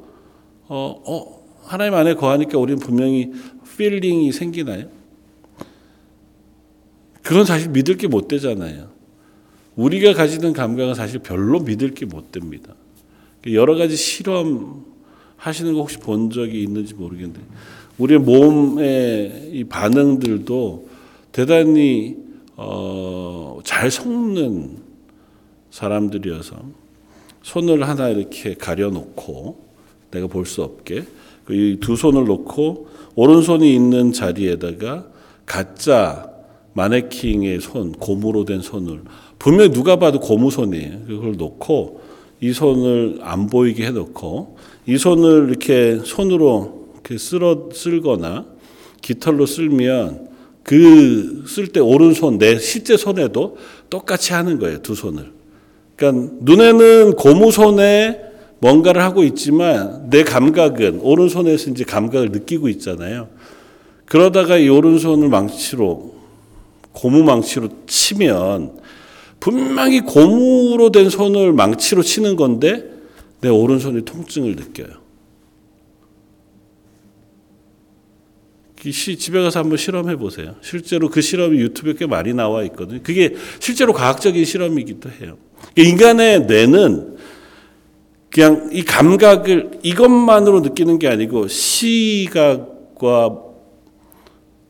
어, 0.68 1.02
어, 1.07 1.42
하나님 1.64 1.94
안에 1.94 2.14
거하니까 2.14 2.59
우리는 2.59 2.78
분명히 2.78 3.33
feeling이 3.77 4.33
생기나요? 4.33 4.88
그건 7.22 7.44
사실 7.44 7.70
믿을 7.70 7.96
게 7.96 8.07
못 8.09 8.26
되잖아요. 8.28 8.88
우리가 9.76 10.14
가지는 10.14 10.52
감각은 10.52 10.94
사실 10.94 11.20
별로 11.20 11.61
믿을 11.61 11.94
게 11.94 12.04
못 12.07 12.33
됩니다. 12.33 12.74
여러 13.46 13.76
가지 13.76 13.96
실험 13.96 14.85
하시는 15.37 15.72
거 15.74 15.81
혹시 15.81 15.98
본 15.98 16.31
적이 16.31 16.62
있는지 16.64 16.94
모르겠는데, 16.94 17.40
우리의 17.98 18.18
몸의 18.20 19.50
이 19.52 19.64
반응들도 19.64 20.88
대단히 21.31 22.16
어, 22.57 23.61
잘 23.62 23.90
속는 23.90 24.78
사람들이어서 25.70 26.57
손을 27.42 27.87
하나 27.88 28.09
이렇게 28.09 28.54
가려놓고 28.54 29.67
내가 30.11 30.27
볼 30.27 30.44
수 30.47 30.62
없게 30.62 31.05
이 31.51 31.79
두 31.81 31.97
손을 31.97 32.25
놓고 32.27 32.88
오른손이 33.14 33.75
있는 33.75 34.12
자리에다가 34.12 35.07
가짜 35.47 36.31
마네킹의 36.75 37.61
손, 37.61 37.92
고무로 37.92 38.44
된 38.44 38.61
손을 38.61 39.01
분명히 39.38 39.71
누가 39.73 39.97
봐도 39.97 40.21
고무 40.21 40.51
손이에요. 40.51 41.01
그걸 41.07 41.37
놓고 41.37 42.01
이 42.40 42.53
손을 42.53 43.18
안 43.23 43.47
보이게 43.49 43.87
해놓고 43.87 44.57
이 44.87 44.97
손을 44.99 45.49
이렇게 45.49 46.01
손으로 46.05 46.88
이렇게 46.94 47.18
쓸어 47.18 47.71
쓸거나 47.73 48.47
깃털로 49.03 49.47
쓸면 49.47 50.29
그 50.62 51.44
쓸 51.47 51.68
때 51.68 51.81
오른손 51.81 52.37
내 52.38 52.59
실제 52.59 52.97
손에도 52.99 53.57
똑같이 53.88 54.35
하는 54.35 54.59
거예요 54.59 54.83
두 54.83 54.94
손을. 54.94 55.33
그러니까 55.97 56.35
눈에는 56.42 57.14
고무 57.16 57.51
손에 57.51 58.21
뭔가를 58.61 59.03
하고 59.03 59.23
있지만 59.25 60.11
내 60.11 60.25
감각은 60.25 61.01
오른손에서 61.01 61.71
이제 61.71 61.85
감각을 61.85 62.31
느끼고 62.31 62.68
있잖아요. 62.71 63.29
그러다가 64.05 64.57
이 64.59 64.68
오른손을 64.68 65.29
망치로 65.29 66.14
고무 66.92 67.23
망치로 67.23 67.68
치면 67.87 68.79
분명히 69.38 70.01
고무로 70.01 70.90
된 70.90 71.11
손을 71.11 71.53
망치로 71.53 72.03
치는 72.03 72.37
건데 72.37 72.85
내 73.40 73.49
오른손이 73.49 74.05
통증을 74.05 74.57
느껴요. 74.57 75.09
집에 78.90 79.42
가서 79.42 79.61
한번 79.61 79.77
실험해 79.77 80.16
보세요. 80.16 80.55
실제로 80.62 81.09
그 81.09 81.21
실험이 81.21 81.59
유튜브에 81.59 81.94
꽤 81.99 82.07
많이 82.07 82.33
나와 82.33 82.62
있거든요. 82.64 83.01
그게 83.03 83.35
실제로 83.61 83.92
과학적인 83.92 84.44
실험이기도 84.44 85.11
해요. 85.21 85.37
인간의 85.77 86.47
뇌는 86.47 87.17
그냥 88.38 88.70
이 88.70 88.85
감각을 88.85 89.81
이것만으로 89.83 90.61
느끼는 90.61 91.01
게 91.01 91.09
아니고 91.09 91.48
시각과 91.48 93.37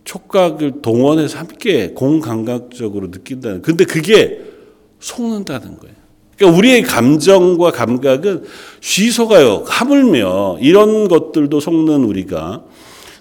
촉각을 0.04 0.80
동원해서 0.80 1.38
함께 1.38 1.90
공감각적으로 1.90 3.08
느낀다는. 3.08 3.60
근데 3.60 3.84
그게 3.84 4.40
속는다는 5.00 5.76
거예요. 5.80 5.94
그러니까 6.38 6.58
우리의 6.58 6.80
감정과 6.80 7.72
감각은 7.72 8.44
쉬속아요. 8.80 9.64
하물며 9.66 10.60
이런 10.62 11.06
것들도 11.06 11.60
속는 11.60 12.04
우리가 12.04 12.64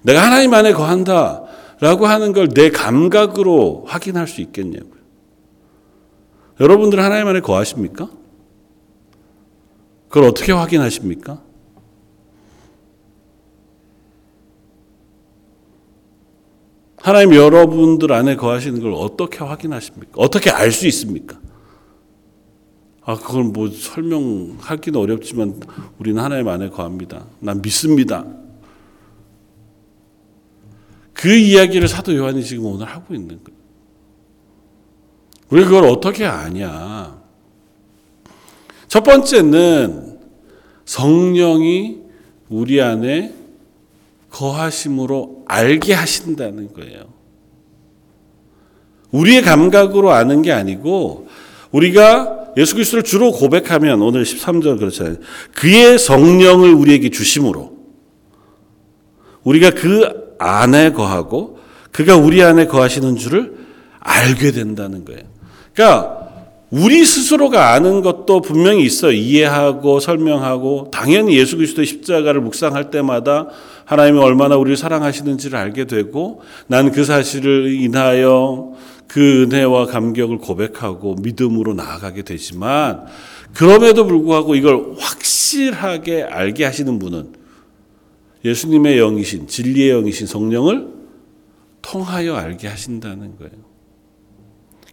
내가 0.04 0.22
하나님 0.22 0.54
안에 0.54 0.72
거한다 0.72 1.44
라고 1.82 2.08
하는 2.08 2.32
걸 2.32 2.48
내 2.48 2.70
감각으로 2.70 3.84
확인할 3.86 4.30
수 4.30 4.40
있겠냐고요. 4.40 5.02
여러분들 6.62 7.02
하나님 7.02 7.28
안에 7.28 7.42
거하십니까? 7.42 8.10
그걸 10.08 10.30
어떻게 10.30 10.52
확인하십니까? 10.52 11.42
하나님 16.98 17.36
여러분들 17.36 18.12
안에 18.12 18.36
거하시는 18.36 18.82
걸 18.82 18.94
어떻게 18.94 19.40
확인하십니까? 19.40 20.14
어떻게 20.16 20.50
알 20.50 20.72
수 20.72 20.88
있습니까? 20.88 21.40
아, 23.04 23.16
그걸 23.16 23.46
뭐 23.46 23.70
설명하기는 23.70 25.00
어렵지만 25.00 25.62
우리는 26.00 26.22
하나님 26.22 26.50
안에 26.50 26.70
거합니다. 26.70 27.26
난 27.40 27.62
믿습니다. 27.62 28.26
그 31.14 31.34
이야기를 31.34 31.88
사도 31.88 32.14
요한이 32.16 32.44
지금 32.44 32.66
오늘 32.66 32.86
하고 32.88 33.14
있는 33.16 33.40
거예요. 33.44 33.58
우리 35.50 35.64
그걸 35.64 35.86
어떻게 35.86 36.26
아냐? 36.26 37.22
첫 38.88 39.04
번째는 39.04 40.18
성령이 40.86 42.00
우리 42.50 42.82
안에 42.82 43.34
거하심으로 44.32 45.44
알게 45.48 45.94
하신다는 45.94 46.74
거예요. 46.74 47.18
우리의 49.12 49.42
감각으로 49.42 50.12
아는 50.12 50.42
게 50.42 50.52
아니고 50.52 51.28
우리가 51.72 52.48
예수 52.58 52.74
그리스도를 52.74 53.04
주로 53.04 53.32
고백하면 53.32 54.02
오늘 54.02 54.24
13절 54.24 54.80
그렇잖아요. 54.80 55.16
그의 55.54 56.00
성령을 56.00 56.74
우리에게 56.74 57.10
주심으로 57.10 57.78
우리가 59.44 59.72
그 59.72 60.36
안에 60.40 60.92
거하고 60.92 61.60
그가 61.92 62.16
우리 62.16 62.44
안에 62.44 62.66
거하시는 62.66 63.16
줄을 63.16 63.56
알게 64.00 64.52
된다는 64.52 65.06
거예요. 65.06 65.22
그러니까 65.74 66.27
우리 66.70 67.06
스스로가 67.06 67.74
아는 67.74 68.02
것도 68.02 68.42
분명히 68.42 68.84
있어요. 68.84 69.14
이해하고 69.14 70.02
설명하고 70.02 70.90
당연히 70.92 71.38
예수 71.38 71.56
그리스도의 71.56 71.86
십자가를 71.86 72.42
묵상할 72.42 72.92
때마다 72.92 73.48
하나님이 73.86 74.20
얼마나 74.20 74.58
우리를 74.58 74.76
사랑하시는지를 74.76 75.58
알게 75.58 75.86
되고 75.86 76.42
난 76.68 76.92
그 76.92 77.06
사실을 77.06 77.72
인하여 77.74 78.74
그 79.08 79.44
은혜와 79.44 79.86
감격을 79.86 80.40
고백하고 80.40 81.16
믿음으로 81.16 81.74
나아가게 81.74 82.24
되지만 82.24 83.06
그럼에도 83.54 84.06
불구하고 84.06 84.56
이걸 84.56 84.96
확실하게 85.00 86.24
알게 86.24 86.66
하시는 86.66 87.00
분은 87.00 87.32
예수님의 88.44 88.98
영이신 88.98 89.48
진리의 89.48 89.92
영이신 89.92 90.28
성령을 90.28 90.88
통하여 91.82 92.36
알게 92.36 92.68
하신다는 92.68 93.38
거예요. 93.38 93.77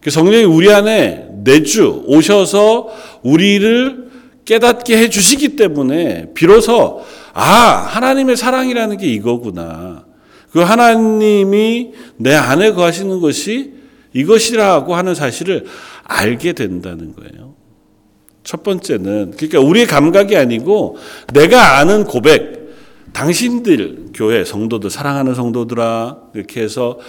그 0.05 0.11
성령이 0.11 0.43
우리 0.43 0.71
안에 0.71 1.29
내주 1.43 2.03
오셔서 2.05 2.89
우리를 3.23 4.05
깨닫게 4.45 4.95
해 4.99 5.09
주시기 5.09 5.55
때문에 5.55 6.27
비로소 6.35 7.03
아, 7.33 7.41
하나님의 7.41 8.37
사랑이라는 8.37 8.97
게 8.97 9.07
이거구나. 9.07 10.05
그 10.51 10.59
하나님이 10.59 11.93
내 12.17 12.35
안에 12.35 12.73
거하시는 12.73 13.19
것이 13.19 13.73
이것이라고 14.13 14.93
하는 14.93 15.15
사실을 15.15 15.65
알게 16.03 16.53
된다는 16.53 17.15
거예요. 17.15 17.55
첫 18.43 18.61
번째는 18.61 19.33
그러니까 19.35 19.59
우리의 19.59 19.87
감각이 19.87 20.37
아니고 20.37 20.97
내가 21.33 21.79
아는 21.79 22.03
고백, 22.03 22.75
당신들 23.11 24.09
교회 24.13 24.45
성도들 24.45 24.91
사랑하는 24.91 25.33
성도들아 25.33 26.17
이렇게 26.35 26.61
해서 26.61 26.99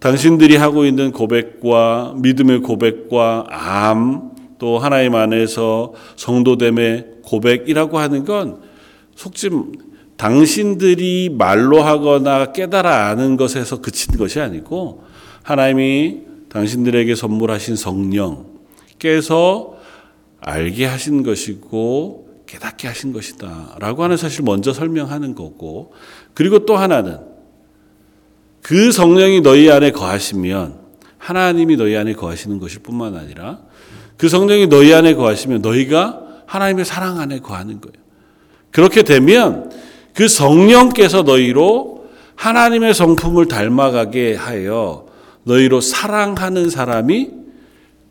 당신들이 0.00 0.56
하고 0.56 0.84
있는 0.84 1.12
고백과 1.12 2.14
믿음의 2.16 2.60
고백과 2.60 3.46
암, 3.50 4.30
또 4.58 4.78
하나님 4.78 5.14
안에서 5.14 5.92
성도됨의 6.16 7.06
고백이라고 7.22 7.98
하는 7.98 8.24
건 8.24 8.60
속지 9.14 9.50
당신들이 10.16 11.34
말로 11.38 11.82
하거나 11.82 12.52
깨달아 12.52 13.08
아는 13.08 13.36
것에서 13.36 13.80
그친 13.80 14.16
것이 14.18 14.40
아니고 14.40 15.04
하나님이 15.42 16.20
당신들에게 16.50 17.14
선물하신 17.14 17.76
성령께서 18.96 19.76
알게 20.40 20.84
하신 20.86 21.22
것이고 21.22 22.30
깨닫게 22.50 22.88
하신 22.88 23.12
것이다. 23.12 23.76
라고 23.78 24.02
하는 24.02 24.16
사실 24.16 24.42
먼저 24.42 24.72
설명하는 24.72 25.36
거고, 25.36 25.92
그리고 26.34 26.66
또 26.66 26.76
하나는 26.76 27.18
그 28.62 28.92
성령이 28.92 29.40
너희 29.40 29.70
안에 29.70 29.90
거하시면 29.90 30.78
하나님이 31.18 31.76
너희 31.76 31.96
안에 31.96 32.14
거하시는 32.14 32.58
것일 32.58 32.80
뿐만 32.82 33.16
아니라 33.16 33.60
그 34.16 34.28
성령이 34.28 34.66
너희 34.66 34.92
안에 34.92 35.14
거하시면 35.14 35.62
너희가 35.62 36.20
하나님의 36.46 36.84
사랑 36.84 37.20
안에 37.20 37.40
거하는 37.40 37.80
거예요. 37.80 37.94
그렇게 38.70 39.02
되면 39.02 39.70
그 40.14 40.28
성령께서 40.28 41.22
너희로 41.22 42.08
하나님의 42.36 42.94
성품을 42.94 43.48
닮아가게 43.48 44.34
하여 44.34 45.06
너희로 45.44 45.80
사랑하는 45.80 46.70
사람이 46.70 47.30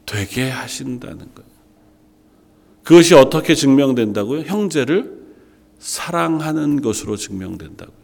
되게 0.05 0.49
하신다는 0.49 1.17
거예요. 1.17 1.49
그것이 2.83 3.13
어떻게 3.13 3.53
증명된다고요? 3.53 4.41
형제를 4.41 5.19
사랑하는 5.77 6.81
것으로 6.81 7.17
증명된다고요. 7.17 7.98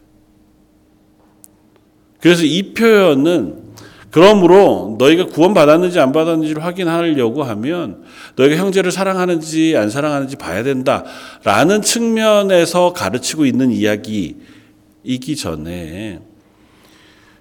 그래서 2.20 2.44
이 2.44 2.74
표현은 2.74 3.66
그러므로 4.10 4.96
너희가 4.98 5.26
구원받았는지 5.26 6.00
안 6.00 6.12
받았는지를 6.12 6.64
확인하려고 6.64 7.42
하면 7.42 8.04
너희가 8.36 8.56
형제를 8.56 8.90
사랑하는지 8.90 9.76
안 9.76 9.90
사랑하는지 9.90 10.36
봐야 10.36 10.62
된다 10.62 11.04
라는 11.44 11.82
측면에서 11.82 12.94
가르치고 12.94 13.44
있는 13.44 13.70
이야기이기 13.70 15.36
전에 15.36 16.20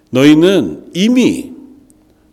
너희는 0.10 0.92
이미 0.94 1.54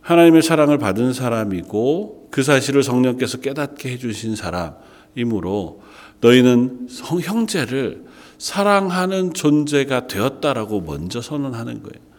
하나님의 0.00 0.42
사랑을 0.42 0.78
받은 0.78 1.12
사람이고 1.12 2.28
그 2.33 2.42
사실을 2.42 2.83
성령께서 2.83 3.38
깨닫게 3.38 3.90
해주신 3.90 4.35
사람이므로 4.35 5.83
너희는 6.20 6.88
형제를 7.22 8.05
사랑하는 8.38 9.35
존재가 9.35 10.09
되었다라고 10.09 10.81
먼저 10.81 11.20
선언하는 11.20 11.83
거예요. 11.83 12.12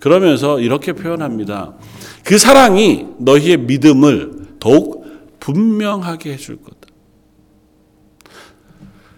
그러면서 0.00 0.58
이렇게 0.58 0.92
표현합니다. 0.92 1.74
그 2.24 2.38
사랑이 2.38 3.06
너희의 3.18 3.58
믿음을 3.58 4.56
더욱 4.58 5.04
분명하게 5.38 6.32
해줄 6.32 6.56
거다. 6.56 6.76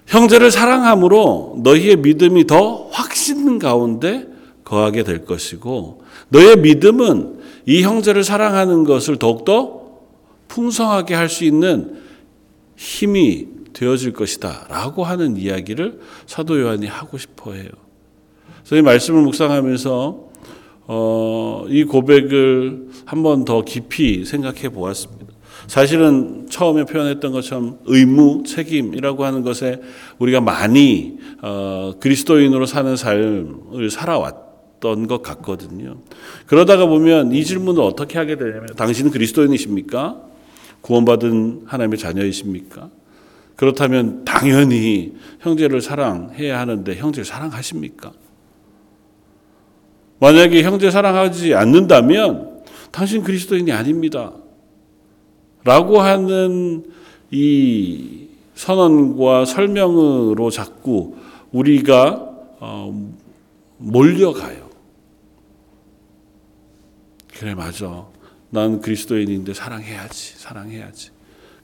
형제를 0.06 0.50
사랑함으로 0.50 1.60
너희의 1.62 1.96
믿음이 1.96 2.46
더 2.46 2.88
확신 2.90 3.58
가운데 3.58 4.26
거하게 4.64 5.04
될 5.04 5.24
것이고 5.24 6.02
너의 6.28 6.56
믿음은 6.58 7.40
이 7.66 7.82
형제를 7.82 8.24
사랑하는 8.24 8.84
것을 8.84 9.16
더욱더 9.16 9.82
풍성하게 10.48 11.14
할 11.14 11.28
수 11.28 11.44
있는 11.44 12.02
힘이 12.76 13.48
되어질 13.72 14.12
것이다. 14.12 14.66
라고 14.68 15.04
하는 15.04 15.36
이야기를 15.36 16.00
사도 16.26 16.60
요한이 16.60 16.86
하고 16.86 17.16
싶어 17.16 17.52
해요. 17.52 17.70
이 18.72 18.82
말씀을 18.82 19.22
묵상하면서, 19.22 20.31
어, 20.86 21.64
이 21.68 21.84
고백을 21.84 22.88
한 23.04 23.22
번 23.22 23.44
더 23.44 23.62
깊이 23.62 24.24
생각해 24.24 24.68
보았습니다. 24.70 25.32
사실은 25.68 26.46
처음에 26.50 26.84
표현했던 26.84 27.32
것처럼 27.32 27.78
의무, 27.86 28.42
책임이라고 28.44 29.24
하는 29.24 29.42
것에 29.42 29.80
우리가 30.18 30.40
많이, 30.40 31.18
어, 31.40 31.92
그리스도인으로 32.00 32.66
사는 32.66 32.96
삶을 32.96 33.90
살아왔던 33.90 35.06
것 35.06 35.22
같거든요. 35.22 35.98
그러다가 36.46 36.86
보면 36.86 37.32
이 37.32 37.44
질문을 37.44 37.80
어떻게 37.80 38.18
하게 38.18 38.36
되냐면, 38.36 38.66
당신은 38.76 39.12
그리스도인이십니까? 39.12 40.20
구원받은 40.80 41.62
하나님의 41.66 41.98
자녀이십니까? 41.98 42.90
그렇다면 43.54 44.24
당연히 44.24 45.12
형제를 45.40 45.80
사랑해야 45.80 46.58
하는데 46.58 46.96
형제를 46.96 47.24
사랑하십니까? 47.24 48.12
만약에 50.22 50.62
형제 50.62 50.88
사랑하지 50.88 51.54
않는다면 51.54 52.62
당신 52.92 53.24
그리스도인이 53.24 53.72
아닙니다. 53.72 54.32
라고 55.64 56.00
하는 56.00 56.86
이 57.32 58.28
선언과 58.54 59.46
설명으로 59.46 60.50
자꾸 60.50 61.16
우리가 61.50 62.30
어, 62.60 63.12
몰려가요. 63.78 64.70
그래, 67.36 67.56
맞아. 67.56 68.06
난 68.50 68.80
그리스도인인데 68.80 69.54
사랑해야지, 69.54 70.38
사랑해야지. 70.38 71.10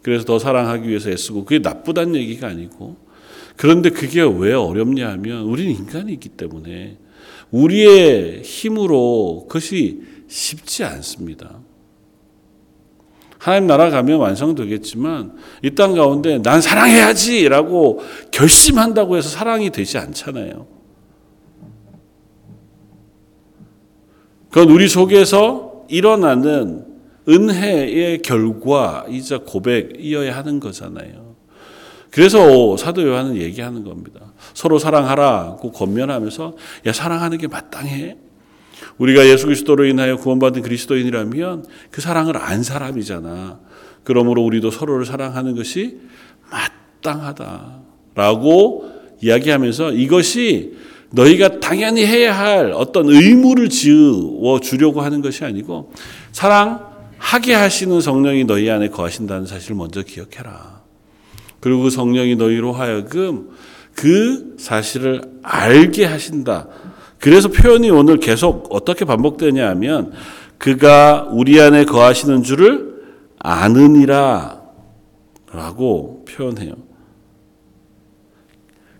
그래서 0.03 0.25
더 0.25 0.41
사랑하기 0.41 0.89
위해서 0.89 1.11
애쓰고 1.11 1.45
그게 1.45 1.61
나쁘다는 1.61 2.17
얘기가 2.17 2.49
아니고 2.49 2.97
그런데 3.55 3.91
그게 3.91 4.23
왜 4.23 4.53
어렵냐 4.53 5.11
하면 5.11 5.43
우리는 5.43 5.71
인간이기 5.71 6.31
때문에 6.31 6.97
우리의 7.51 8.43
힘으로 8.43 9.47
그것이 9.49 10.03
쉽지 10.29 10.85
않습니다. 10.85 11.61
하나님 13.39 13.67
나라 13.69 13.89
가면 13.91 14.19
완성되겠지만 14.19 15.37
이 15.63 15.71
땅 15.75 15.95
가운데 15.95 16.39
난 16.39 16.61
사랑해야지라고 16.61 18.01
결심한다고 18.33 19.17
해서 19.17 19.29
사랑이 19.29 19.71
되지 19.71 19.97
않잖아요. 19.99 20.67
그건 24.51 24.71
우리 24.71 24.89
속에서 24.89 25.85
일어나는 25.89 26.85
은혜의 27.29 28.23
결과이자 28.23 29.39
고백이어야 29.41 30.35
하는 30.37 30.61
거잖아요. 30.61 31.28
그래서 32.11 32.77
사도 32.77 33.07
요한은 33.07 33.37
얘기하는 33.37 33.85
겁니다. 33.85 34.21
서로 34.55 34.79
사랑하라고 34.79 35.73
권면하면서 35.73 36.57
야 36.87 36.93
사랑하는 36.93 37.39
게 37.39 37.47
마땅해. 37.49 38.17
우리가 38.99 39.27
예수 39.27 39.47
그리스도로 39.47 39.85
인하여 39.87 40.17
구원받은 40.17 40.63
그리스도인이라면 40.63 41.67
그 41.91 42.01
사랑을 42.01 42.37
안 42.37 42.63
사람이잖아. 42.63 43.61
그러므로 44.05 44.43
우리도 44.43 44.71
서로를 44.71 45.05
사랑하는 45.05 45.55
것이 45.55 45.99
마땅하다라고 47.03 48.93
이야기하면서 49.21 49.93
이것이 49.93 50.77
너희가 51.11 51.61
당연히 51.61 52.07
해야 52.07 52.39
할 52.39 52.73
어떤 52.73 53.09
의무를 53.09 53.69
지어 53.69 54.61
주려고 54.63 55.01
하는 55.01 55.21
것이 55.23 55.45
아니고 55.45 55.93
사랑하게 56.33 57.55
하시는 57.55 58.01
성령이 58.01 58.45
너희 58.45 58.71
안에 58.71 58.89
거하신다는 58.89 59.47
사실을 59.47 59.77
먼저 59.77 60.03
기억해라. 60.03 60.78
그리고 61.61 61.83
그 61.83 61.91
성령이 61.91 62.37
너희로 62.37 62.73
하여금 62.73 63.51
그 63.95 64.55
사실을 64.59 65.23
알게 65.43 66.05
하신다. 66.05 66.69
그래서 67.19 67.49
표현이 67.49 67.91
오늘 67.91 68.19
계속 68.19 68.69
어떻게 68.71 69.05
반복되냐 69.05 69.69
하면 69.71 70.13
그가 70.57 71.29
우리 71.31 71.61
안에 71.61 71.85
거하시는 71.85 72.43
줄을 72.43 73.03
아느니라 73.39 74.63
라고 75.53 76.25
표현해요. 76.29 76.75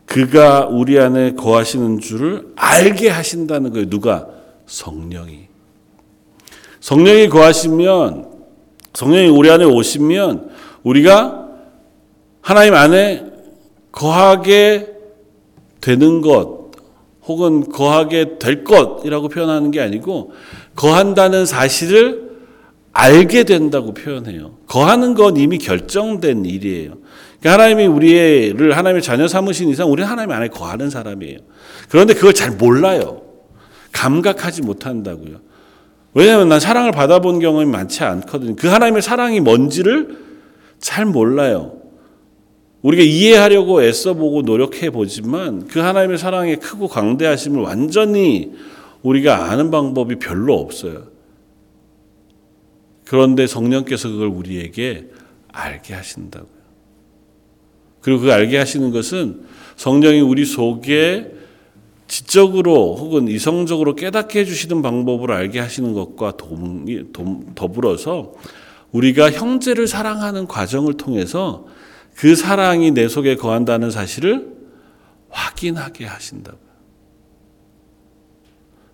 그가 0.07 0.67
우리 0.67 0.99
안에 0.99 1.35
거하시는 1.35 2.01
줄을 2.01 2.53
알게 2.57 3.11
하신다는 3.11 3.73
거예요. 3.73 3.91
누가? 3.91 4.27
성령이. 4.67 5.49
성령이 6.81 7.29
거하시면, 7.29 8.27
성령이 8.95 9.29
우리 9.29 9.51
안에 9.51 9.65
오시면 9.65 10.51
우리가 10.83 11.48
하나님 12.41 12.75
안에 12.75 13.25
거하게 13.93 14.87
되는 15.81 16.21
것, 16.21 16.71
혹은 17.25 17.69
거하게 17.69 18.39
될 18.39 18.65
것이라고 18.65 19.29
표현하는 19.29 19.71
게 19.71 19.81
아니고, 19.81 20.33
거한다는 20.75 21.45
사실을 21.45 22.29
알게 22.93 23.45
된다고 23.45 23.95
표현해요. 23.95 24.57
거하는 24.67 25.15
건 25.15 25.37
이미 25.37 25.59
결정된 25.59 26.45
일이에요. 26.45 26.95
그러니까 27.41 27.53
하나님이 27.53 27.87
우리를 27.87 28.77
하나님의 28.77 29.03
자녀 29.03 29.29
삼으신 29.29 29.69
이상 29.69 29.93
우리는 29.93 30.09
하나님 30.09 30.33
안에 30.33 30.49
거하는 30.49 30.91
사람이에요. 30.91 31.39
그런데 31.89 32.15
그걸 32.15 32.35
잘 32.35 32.51
몰라요. 32.53 33.23
감각하지 33.93 34.63
못한다고요. 34.63 35.37
왜냐하면 36.15 36.49
난 36.49 36.59
사랑을 36.59 36.91
받아본 36.91 37.39
경험이 37.39 37.71
많지 37.71 38.03
않거든요. 38.03 38.57
그 38.57 38.67
하나님의 38.67 39.03
사랑이 39.03 39.41
뭔지를 39.41 40.19
잘 40.81 41.05
몰라요. 41.05 41.75
우리가 42.83 43.03
이해하려고 43.03 43.83
애써보고 43.83 44.43
노력해 44.43 44.91
보지만 44.91 45.67
그 45.67 45.81
하나님의 45.81 46.19
사랑의 46.19 46.61
크고 46.61 46.89
광대하심을 46.89 47.63
완전히 47.63 48.53
우리가 49.03 49.51
아는 49.51 49.71
방법이 49.71 50.17
별로 50.17 50.55
없어요. 50.55 51.09
그런데 53.05 53.47
성령께서 53.47 54.11
그걸 54.11 54.29
우리에게 54.29 55.09
알게 55.53 55.95
하신다고요. 55.95 56.59
그리고 58.01 58.21
그 58.21 58.33
알게 58.33 58.57
하시는 58.59 58.91
것은 58.91 59.43
성령이 59.77 60.21
우리 60.21 60.45
속에 60.45 61.33
지적으로 62.07 62.97
혹은 62.97 63.29
이성적으로 63.29 63.95
깨닫게 63.95 64.41
해주시는 64.41 64.83
방법으로 64.83 65.35
알게 65.35 65.59
하시는 65.59 65.93
것과 65.93 66.35
더불어서 67.55 68.35
우리가 68.93 69.31
형제를 69.31 69.87
사랑하는 69.87 70.47
과정을 70.47 70.95
통해서 70.95 71.67
그 72.19 72.35
사랑이 72.35 72.91
내 72.91 73.07
속에 73.07 73.37
거한다는 73.37 73.93
사실을 73.93 74.49
확인하게 75.31 76.05
하신다고요. 76.05 76.69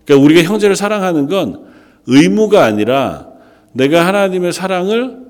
그러니까 0.05 0.25
우리가 0.27 0.43
형제를 0.43 0.77
사랑하는 0.77 1.27
건 1.27 1.65
의무가 2.07 2.65
아니라 2.65 3.29
내가 3.73 4.07
하나님의 4.07 4.53
사랑을 4.53 5.25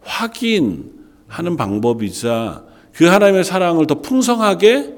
확인하는 0.00 1.56
방법이자 1.56 2.64
그 2.92 3.04
하나님의 3.04 3.44
사랑을 3.44 3.86
더 3.86 4.00
풍성하게 4.00 4.94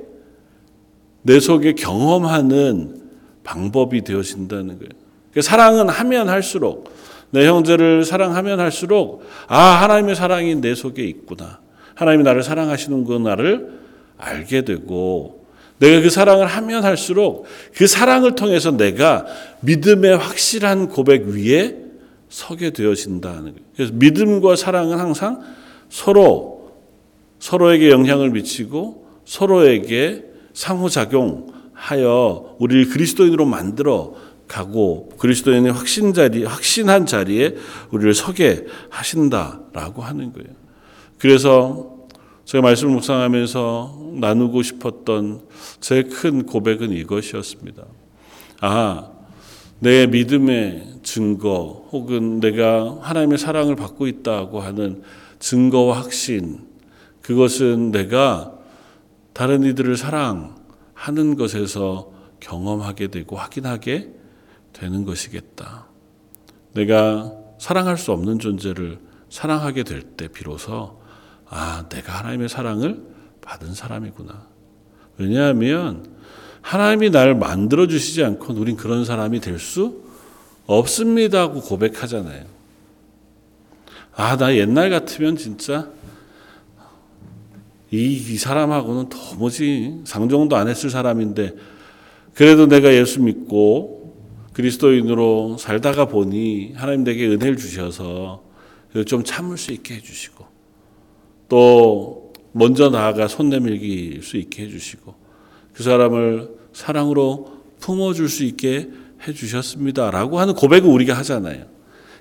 내 1.20 1.40
속에 1.40 1.74
경험하는 1.74 3.03
방법이 3.44 4.03
되어진다는 4.03 4.79
거예요. 4.79 4.90
그러니까 5.31 5.42
사랑은 5.42 5.90
하면 5.90 6.31
할수록 6.31 6.90
내 7.33 7.46
형제를 7.46 8.07
사랑하면 8.07 8.61
할수록 8.61 9.24
아 9.46 9.59
하나님의 9.59 10.16
사랑이 10.16 10.55
내 10.55 10.74
속에 10.74 11.03
있구나. 11.05 11.61
하나님이 12.01 12.25
나를 12.25 12.43
사랑하시는구나를 12.43 13.79
알게 14.17 14.65
되고 14.65 15.45
내가 15.79 16.01
그 16.01 16.09
사랑을 16.09 16.47
하면 16.47 16.83
할수록 16.83 17.45
그 17.75 17.87
사랑을 17.87 18.35
통해서 18.35 18.71
내가 18.71 19.27
믿음의 19.61 20.17
확실한 20.17 20.89
고백 20.89 21.27
위에 21.27 21.77
서게 22.31 22.71
되어진다는 22.71 23.43
거예요. 23.43 23.57
그래서 23.75 23.93
믿음과 23.95 24.57
사랑은 24.57 24.99
항상 24.99 25.43
서로 25.91 26.71
서로에게 27.39 27.91
영향을 27.91 28.31
미치고 28.31 29.07
서로에게 29.27 30.25
상호작용하여 30.55 32.57
우리를 32.59 32.89
그리스도인으로 32.89 33.45
만들어 33.45 34.15
가고 34.49 35.11
그리스도인의 35.19 35.73
확신 35.73 36.15
자리, 36.15 36.45
확신한 36.45 37.05
자리에 37.05 37.57
우리를 37.91 38.15
서게 38.15 38.65
하신다라고 38.89 40.03
하는 40.03 40.33
거예요. 40.33 40.60
그래서 41.20 41.98
제가 42.46 42.62
말씀을 42.62 42.94
묵상하면서 42.94 44.12
나누고 44.14 44.62
싶었던 44.62 45.42
제 45.80 46.02
큰 46.02 46.46
고백은 46.46 46.90
이것이었습니다. 46.92 47.85
아, 48.62 49.11
내 49.78 50.06
믿음의 50.06 51.00
증거 51.02 51.88
혹은 51.92 52.40
내가 52.40 52.98
하나님의 53.02 53.38
사랑을 53.38 53.76
받고 53.76 54.06
있다고 54.06 54.61
하는 54.61 55.02
증거와 55.38 55.98
확신 55.98 56.66
그것은 57.22 57.90
내가 57.92 58.54
다른 59.33 59.62
이들을 59.62 59.96
사랑하는 59.96 61.37
것에서 61.37 62.12
경험하게 62.40 63.09
되고 63.09 63.37
확인하게 63.37 64.11
되는 64.72 65.04
것이겠다. 65.04 65.87
내가 66.72 67.33
사랑할 67.59 67.98
수 67.98 68.12
없는 68.12 68.38
존재를 68.38 68.98
사랑하게 69.28 69.85
될 69.85 70.02
때 70.16 70.28
비로소 70.28 71.00
아, 71.51 71.85
내가 71.89 72.19
하나님의 72.19 72.49
사랑을 72.49 73.03
받은 73.43 73.75
사람이구나. 73.75 74.47
왜냐하면 75.19 76.07
하나님이 76.63 77.11
나를 77.11 77.35
만들어 77.35 77.87
주시지 77.87 78.25
않고 78.25 78.55
우린 78.55 78.77
그런 78.77 79.05
사람이 79.05 79.41
될 79.41 79.59
수 79.59 80.11
없습니다 80.71 81.41
하고 81.41 81.61
고백하잖아요. 81.61 82.45
아, 84.15 84.37
나 84.37 84.55
옛날 84.55 84.89
같으면 84.91 85.37
진짜 85.37 85.91
이, 87.91 88.13
이 88.13 88.37
사람하고는 88.37 89.09
도무지 89.09 90.03
상종도 90.05 90.55
안 90.55 90.69
했을 90.69 90.91
사람인데 90.91 91.57
그래도 92.35 92.67
내가 92.67 92.95
예수 92.95 93.21
믿고 93.21 94.15
그리스도인으로 94.53 95.57
살다가 95.59 96.05
보니 96.05 96.75
하나님 96.77 97.03
내게 97.03 97.27
은혜를 97.27 97.57
주셔서 97.57 98.45
좀 99.07 99.25
참을 99.25 99.59
수 99.59 99.73
있게 99.73 99.95
해주시고 99.95 100.50
또 101.51 102.33
먼저 102.53 102.89
나아가 102.89 103.29
손 103.29 103.51
내밀기 103.51 104.21
수 104.23 104.39
있게 104.39 104.63
해주시고 104.63 105.15
그 105.75 105.83
사람을 105.83 106.49
사랑으로 106.73 107.61
품어줄 107.81 108.29
수 108.29 108.45
있게 108.45 108.89
해주셨습니다라고 109.27 110.39
하는 110.39 110.55
고백을 110.55 110.89
우리가 110.89 111.13
하잖아요. 111.19 111.67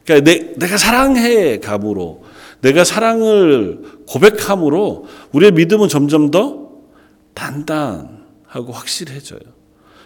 그러니까 0.03 0.29
내, 0.29 0.53
내가 0.55 0.77
사랑해 0.77 1.59
감으로 1.59 2.23
내가 2.61 2.83
사랑을 2.83 3.81
고백함으로 4.07 5.05
우리의 5.31 5.51
믿음은 5.53 5.87
점점 5.87 6.31
더 6.31 6.69
단단하고 7.33 8.71
확실해져요. 8.71 9.39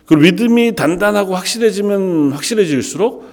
그리고 0.05 0.23
믿음이 0.23 0.75
단단하고 0.75 1.33
확실해지면 1.33 2.33
확실해질수록 2.33 3.25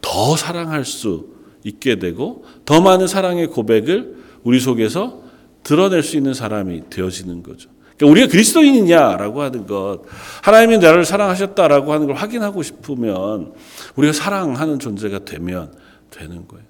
더 0.00 0.36
사랑할 0.36 0.84
수 0.84 1.28
있게 1.62 1.98
되고 1.98 2.44
더 2.64 2.80
많은 2.80 3.06
사랑의 3.06 3.46
고백을 3.46 4.16
우리 4.42 4.58
속에서 4.58 5.25
드러낼 5.66 6.04
수 6.04 6.16
있는 6.16 6.32
사람이 6.32 6.90
되어지는 6.90 7.42
거죠. 7.42 7.68
그러니까 7.96 8.12
우리가 8.12 8.28
그리스도인이냐라고 8.28 9.42
하는 9.42 9.66
것, 9.66 10.02
하나님이 10.42 10.78
나를 10.78 11.04
사랑하셨다라고 11.04 11.92
하는 11.92 12.06
걸 12.06 12.14
확인하고 12.14 12.62
싶으면 12.62 13.52
우리가 13.96 14.12
사랑하는 14.12 14.78
존재가 14.78 15.24
되면 15.24 15.72
되는 16.10 16.46
거예요. 16.46 16.64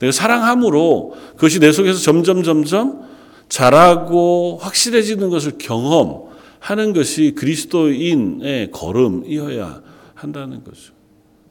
내가 0.00 0.12
사랑함으로 0.12 1.14
그것이 1.36 1.60
내 1.60 1.72
속에서 1.72 1.98
점점 1.98 2.42
점점 2.42 3.06
자라고 3.48 4.58
확실해지는 4.60 5.30
것을 5.30 5.52
경험하는 5.56 6.92
것이 6.94 7.32
그리스도인의 7.34 8.70
걸음이어야 8.70 9.80
한다는 10.14 10.62
거죠. 10.62 10.92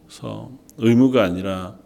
그래서 0.06 0.52
의무가 0.78 1.24
아니라 1.24 1.78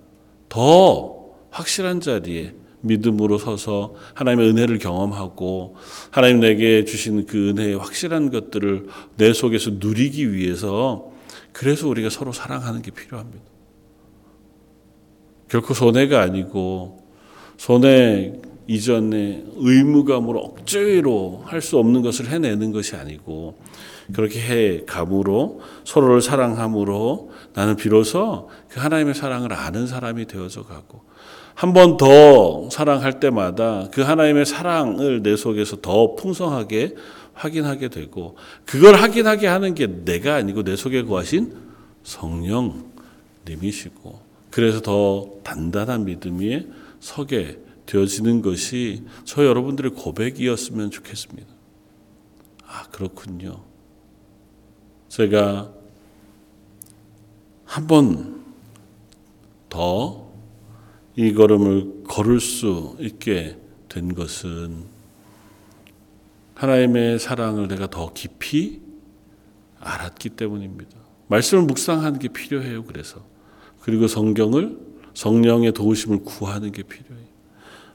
더 0.49 1.29
확실한 1.51 2.01
자리에 2.01 2.59
믿음으로 2.82 3.38
서서 3.38 3.96
하나님의 4.13 4.50
은혜를 4.50 4.80
경험하고 4.80 5.76
하나님 6.12 6.39
내게 6.39 6.86
주신 6.86 7.26
그 7.26 7.50
은혜의 7.50 7.76
확실한 7.78 8.32
것들을 8.32 8.88
내 9.18 9.34
속에서 9.34 9.72
누리기 9.76 10.34
위해서 10.34 11.12
그래서 11.52 11.88
우리가 11.88 12.10
서로 12.10 12.32
사랑하는 12.32 12.82
게 12.82 12.92
필요합니다. 12.92 13.44
결코 15.50 15.74
손해가 15.74 16.22
아니고 16.22 17.04
손해 17.58 18.34
이전에 18.68 19.44
의무감으로 19.56 20.39
억지로 20.39 21.42
할 21.46 21.60
수 21.60 21.80
없는 21.80 22.04
것을 22.04 22.30
해내는 22.30 22.72
것이 22.72 22.96
아니고 22.96 23.58
그렇게 24.13 24.39
해 24.39 24.86
감으로 24.86 25.62
서로를 25.84 26.22
사랑함으로 26.22 27.32
나는 27.54 27.76
비로소 27.76 28.50
그 28.70 28.80
하나님의 28.80 29.15
사랑을 29.15 29.54
아는 29.54 29.88
사람이 29.88 30.28
되어져 30.28 30.63
가고 30.63 31.02
한 31.55 31.73
번 31.73 31.97
더 31.97 32.69
사랑할 32.69 33.19
때마다 33.19 33.89
그 33.91 34.01
하나님의 34.01 34.45
사랑을 34.45 35.21
내 35.23 35.35
속에서 35.35 35.77
더 35.81 36.15
풍성하게 36.15 36.95
확인하게 37.33 37.89
되고 37.89 38.35
그걸 38.65 38.95
확인하게 38.95 39.47
하는 39.47 39.75
게 39.75 39.88
내가 39.88 40.35
아니고 40.35 40.63
내 40.63 40.75
속에 40.75 41.03
거하신 41.03 41.53
성령님이시고 42.03 44.19
그래서 44.51 44.81
더 44.81 45.29
단단한 45.43 46.05
믿음이 46.05 46.67
서게 46.99 47.59
되어지는 47.85 48.41
것이 48.41 49.03
저 49.25 49.45
여러분들의 49.45 49.91
고백이었으면 49.91 50.91
좋겠습니다. 50.91 51.47
아, 52.65 52.83
그렇군요. 52.91 53.63
제가 55.09 55.71
한 57.65 57.88
번 57.88 58.39
더 59.69 60.29
이 61.15 61.34
걸음을 61.34 62.04
걸을 62.08 62.39
수 62.39 62.95
있게 63.00 63.58
된 63.89 64.13
것은 64.13 64.84
하나님의 66.56 67.19
사랑을 67.19 67.67
내가 67.67 67.89
더 67.89 68.12
깊이 68.13 68.82
알았기 69.80 70.30
때문입니다. 70.30 70.98
말씀을 71.28 71.63
묵상하는 71.63 72.19
게 72.19 72.28
필요해요. 72.28 72.84
그래서 72.84 73.26
그리고 73.82 74.08
성경을 74.08 74.78
성령의 75.13 75.74
도우심을 75.74 76.24
구하는 76.24 76.72
게 76.72 76.84
필요해요. 76.84 77.28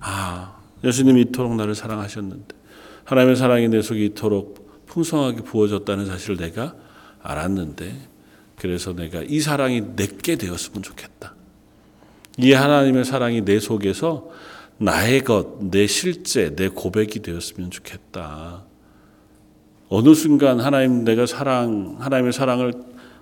아, 0.01 0.61
예수님이 0.83 1.23
이토록 1.23 1.55
나를 1.57 1.75
사랑하셨는데 1.75 2.55
하나님의 3.05 3.37
사랑이 3.37 3.69
내 3.69 3.83
속에 3.83 4.07
이토록 4.07 4.87
풍성하게 4.87 5.43
부어졌다는 5.43 6.07
사실을 6.07 6.37
내가 6.37 6.75
알았는데 7.23 8.09
그래서 8.57 8.93
내가 8.93 9.23
이 9.23 9.41
사랑이 9.41 9.95
내게 9.97 10.37
되었으면 10.37 10.83
좋겠다. 10.83 11.34
이 12.39 12.53
하나님의 12.53 13.05
사랑이 13.05 13.45
내 13.45 13.61
속에서 13.61 14.29
나의 14.79 15.23
것, 15.23 15.59
내 15.61 15.87
실제, 15.87 16.55
내 16.55 16.69
고백이 16.69 17.21
되었으면 17.21 17.71
좋겠다. 17.71 18.65
어느 19.89 20.15
순간 20.15 20.61
하나님 20.61 21.05
내가 21.05 21.27
사랑, 21.27 21.97
하나님의 22.01 22.33
사랑을 22.33 22.73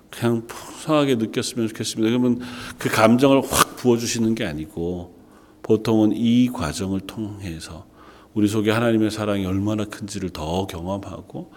그냥 0.09 0.47
풍성하게 0.47 1.15
느꼈으면 1.15 1.67
좋겠습니다. 1.67 2.09
그러면 2.09 2.41
그 2.77 2.89
감정을 2.89 3.41
확 3.41 3.75
부어주시는 3.77 4.35
게 4.35 4.45
아니고 4.45 5.15
보통은 5.61 6.13
이 6.15 6.49
과정을 6.49 7.01
통해서 7.01 7.85
우리 8.33 8.47
속에 8.47 8.71
하나님의 8.71 9.11
사랑이 9.11 9.45
얼마나 9.45 9.85
큰지를 9.85 10.31
더 10.31 10.65
경험하고 10.65 11.51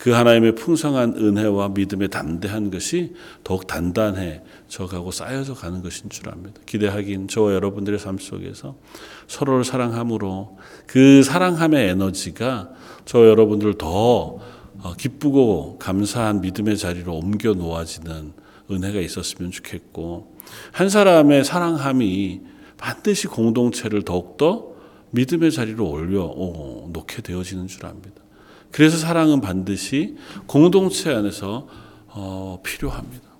그 0.00 0.12
하나님의 0.12 0.54
풍성한 0.54 1.16
은혜와 1.18 1.68
믿음의 1.68 2.08
담대한 2.08 2.70
것이 2.70 3.12
더욱 3.44 3.66
단단해져 3.66 4.86
가고 4.88 5.10
쌓여져 5.10 5.52
가는 5.52 5.82
것인 5.82 6.08
줄 6.08 6.30
압니다. 6.30 6.58
기대하긴 6.64 7.28
저와 7.28 7.52
여러분들의 7.52 7.98
삶 7.98 8.16
속에서 8.16 8.76
서로를 9.26 9.62
사랑함으로 9.62 10.56
그 10.86 11.22
사랑함의 11.22 11.90
에너지가 11.90 12.70
저 13.04 13.28
여러분들 13.28 13.74
더 13.76 14.38
어, 14.82 14.94
기쁘고 14.96 15.76
감사한 15.78 16.40
믿음의 16.40 16.78
자리로 16.78 17.14
옮겨 17.14 17.52
놓아지는 17.52 18.32
은혜가 18.70 19.00
있었으면 19.00 19.50
좋겠고 19.50 20.34
한 20.72 20.88
사람의 20.88 21.44
사랑함이 21.44 22.40
반드시 22.78 23.26
공동체를 23.26 24.06
더욱더 24.06 24.70
믿음의 25.10 25.52
자리로 25.52 25.86
올려 25.86 26.22
놓게 26.90 27.20
되어지는 27.20 27.66
줄 27.66 27.84
압니다. 27.84 28.22
그래서 28.72 28.96
사랑은 28.96 29.40
반드시 29.40 30.16
공동체 30.46 31.12
안에서 31.12 31.66
어, 32.08 32.60
필요합니다. 32.62 33.30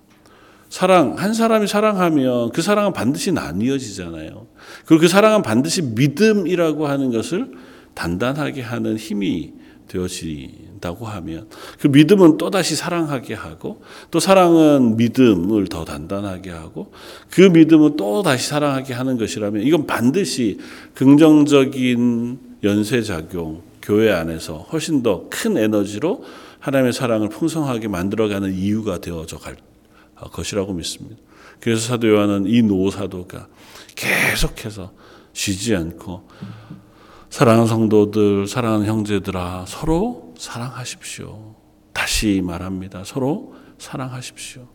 사랑 0.69 1.17
한 1.17 1.33
사람이 1.33 1.67
사랑하면 1.67 2.51
그 2.51 2.61
사랑은 2.61 2.93
반드시 2.93 3.33
나뉘어지잖아요. 3.33 4.47
그리고 4.85 5.01
그 5.01 5.07
사랑은 5.09 5.41
반드시 5.41 5.81
믿음이라고 5.81 6.87
하는 6.87 7.11
것을 7.11 7.51
단단하게 7.93 8.61
하는 8.61 8.95
힘이 8.95 9.53
되어진다고 9.89 11.05
하면 11.05 11.49
그 11.77 11.87
믿음은 11.87 12.37
또다시 12.37 12.77
사랑하게 12.77 13.33
하고 13.33 13.81
또 14.09 14.21
사랑은 14.21 14.95
믿음을 14.95 15.67
더 15.67 15.83
단단하게 15.83 16.51
하고 16.51 16.93
그 17.29 17.41
믿음은 17.41 17.97
또다시 17.97 18.47
사랑하게 18.47 18.93
하는 18.93 19.17
것이라면 19.17 19.63
이건 19.63 19.85
반드시 19.85 20.57
긍정적인 20.93 22.39
연쇄작용 22.63 23.70
교회 23.81 24.11
안에서 24.11 24.57
훨씬 24.71 25.01
더 25.03 25.27
큰 25.29 25.57
에너지로 25.57 26.23
하나님의 26.59 26.93
사랑을 26.93 27.29
풍성하게 27.29 27.87
만들어가는 27.87 28.53
이유가 28.53 28.99
되어져 28.99 29.37
갈 29.37 29.57
것이라고 30.15 30.73
믿습니다. 30.73 31.21
그래서 31.59 31.87
사도 31.87 32.07
요한은 32.09 32.45
이 32.47 32.61
노사도가 32.61 33.47
계속해서 33.95 34.91
쉬지 35.33 35.75
않고 35.75 36.27
사랑하는 37.29 37.65
성도들, 37.67 38.45
사랑하는 38.45 38.85
형제들아, 38.85 39.65
서로 39.67 40.33
사랑하십시오. 40.37 41.55
다시 41.93 42.41
말합니다. 42.43 43.03
서로 43.05 43.55
사랑하십시오. 43.77 44.67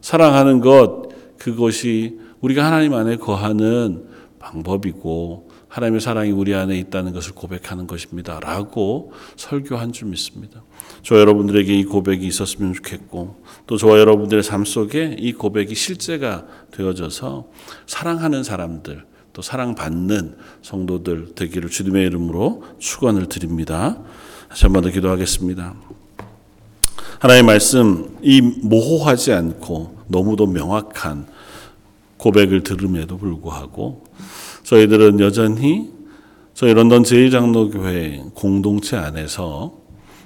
사랑하는 0.00 0.60
것, 0.60 1.10
그것이 1.38 2.18
우리가 2.40 2.64
하나님 2.64 2.94
안에 2.94 3.16
거하는 3.16 4.08
방법이고, 4.38 5.49
하나님의 5.70 6.00
사랑이 6.00 6.32
우리 6.32 6.52
안에 6.54 6.76
있다는 6.78 7.12
것을 7.12 7.32
고백하는 7.32 7.86
것입니다. 7.86 8.40
라고 8.40 9.12
설교한 9.36 9.92
줄 9.92 10.08
믿습니다. 10.08 10.62
저 11.02 11.18
여러분들에게 11.18 11.72
이 11.72 11.84
고백이 11.84 12.26
있었으면 12.26 12.74
좋겠고 12.74 13.42
또 13.66 13.76
저와 13.76 13.98
여러분들의 14.00 14.42
삶 14.42 14.64
속에 14.64 15.16
이 15.18 15.32
고백이 15.32 15.74
실제가 15.74 16.44
되어져서 16.72 17.48
사랑하는 17.86 18.42
사람들 18.42 19.04
또 19.32 19.42
사랑받는 19.42 20.36
성도들 20.62 21.34
되기를 21.36 21.70
주님의 21.70 22.04
이름으로 22.06 22.64
축원을 22.78 23.28
드립니다. 23.28 23.98
다시 24.48 24.64
한 24.64 24.72
번 24.72 24.82
더 24.82 24.90
기도하겠습니다. 24.90 25.74
하나님의 27.20 27.46
말씀 27.46 28.18
이 28.22 28.40
모호하지 28.40 29.32
않고 29.32 29.98
너무도 30.08 30.46
명확한 30.48 31.26
고백을 32.16 32.64
들음에도 32.64 33.16
불구하고 33.18 34.04
저희들은 34.70 35.18
여전히 35.18 35.90
저희 36.54 36.72
런던 36.74 37.02
제1장로교회 37.02 38.34
공동체 38.34 38.96
안에서 38.96 39.80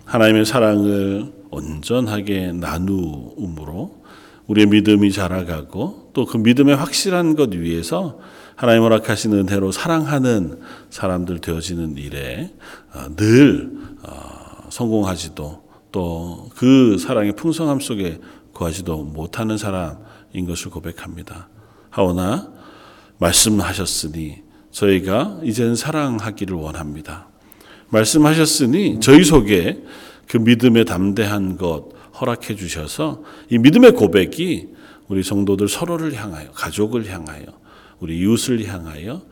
하나님의 0.04 0.44
사랑을 0.44 1.32
온전하게 1.50 2.52
나누음으로 2.52 4.04
우리의 4.46 4.66
믿음이 4.66 5.12
자라가고 5.12 6.10
또 6.12 6.26
그 6.26 6.36
믿음의 6.36 6.76
확실한 6.76 7.36
것 7.36 7.54
위에서 7.54 8.18
하나님 8.54 8.82
허락하시는 8.82 9.48
은혜로 9.48 9.72
사랑하는 9.72 10.60
사람들 10.90 11.38
되어지는 11.38 11.96
일에 11.96 12.52
어, 12.92 13.16
늘 13.16 13.72
어, 14.02 14.68
성공하지도 14.68 15.64
또 15.90 16.50
그 16.54 16.98
사랑의 16.98 17.34
풍성함 17.34 17.80
속에 17.80 18.20
구하지도 18.52 19.04
못하는 19.04 19.56
사람인 19.56 20.44
것을 20.46 20.70
고백합니다. 20.70 21.48
하오나 21.88 22.53
말씀하셨으니 23.24 24.42
저희가 24.70 25.40
이제는 25.44 25.76
사랑하기를 25.76 26.56
원합니다. 26.56 27.28
말씀하셨으니 27.88 29.00
저희 29.00 29.24
속에 29.24 29.82
그 30.28 30.36
믿음의 30.36 30.84
담대한 30.84 31.56
것 31.56 31.90
허락해 32.20 32.56
주셔서 32.56 33.22
이 33.50 33.58
믿음의 33.58 33.92
고백이 33.92 34.68
우리 35.08 35.22
성도들 35.22 35.68
서로를 35.68 36.14
향하여 36.14 36.50
가족을 36.52 37.06
향하여 37.10 37.44
우리 38.00 38.18
이웃을 38.18 38.66
향하여 38.66 39.22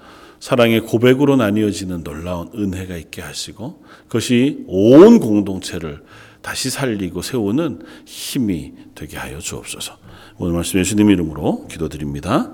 사랑의 0.41 0.81
고백으로 0.81 1.37
나뉘어지는 1.37 2.03
놀라운 2.03 2.51
은혜가 2.55 2.97
있게 2.97 3.23
하시고 3.23 3.85
그것이 4.09 4.65
온 4.67 5.21
공동체를 5.21 6.03
다시 6.41 6.71
살리고 6.71 7.23
세우는 7.23 7.83
힘이 8.05 8.73
되게 8.95 9.17
하여 9.17 9.39
주옵소서. 9.39 9.97
오늘 10.39 10.55
말씀 10.55 10.81
예수님 10.81 11.11
이름으로 11.11 11.69
기도드립니다. 11.69 12.53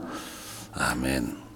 아멘. 0.80 1.47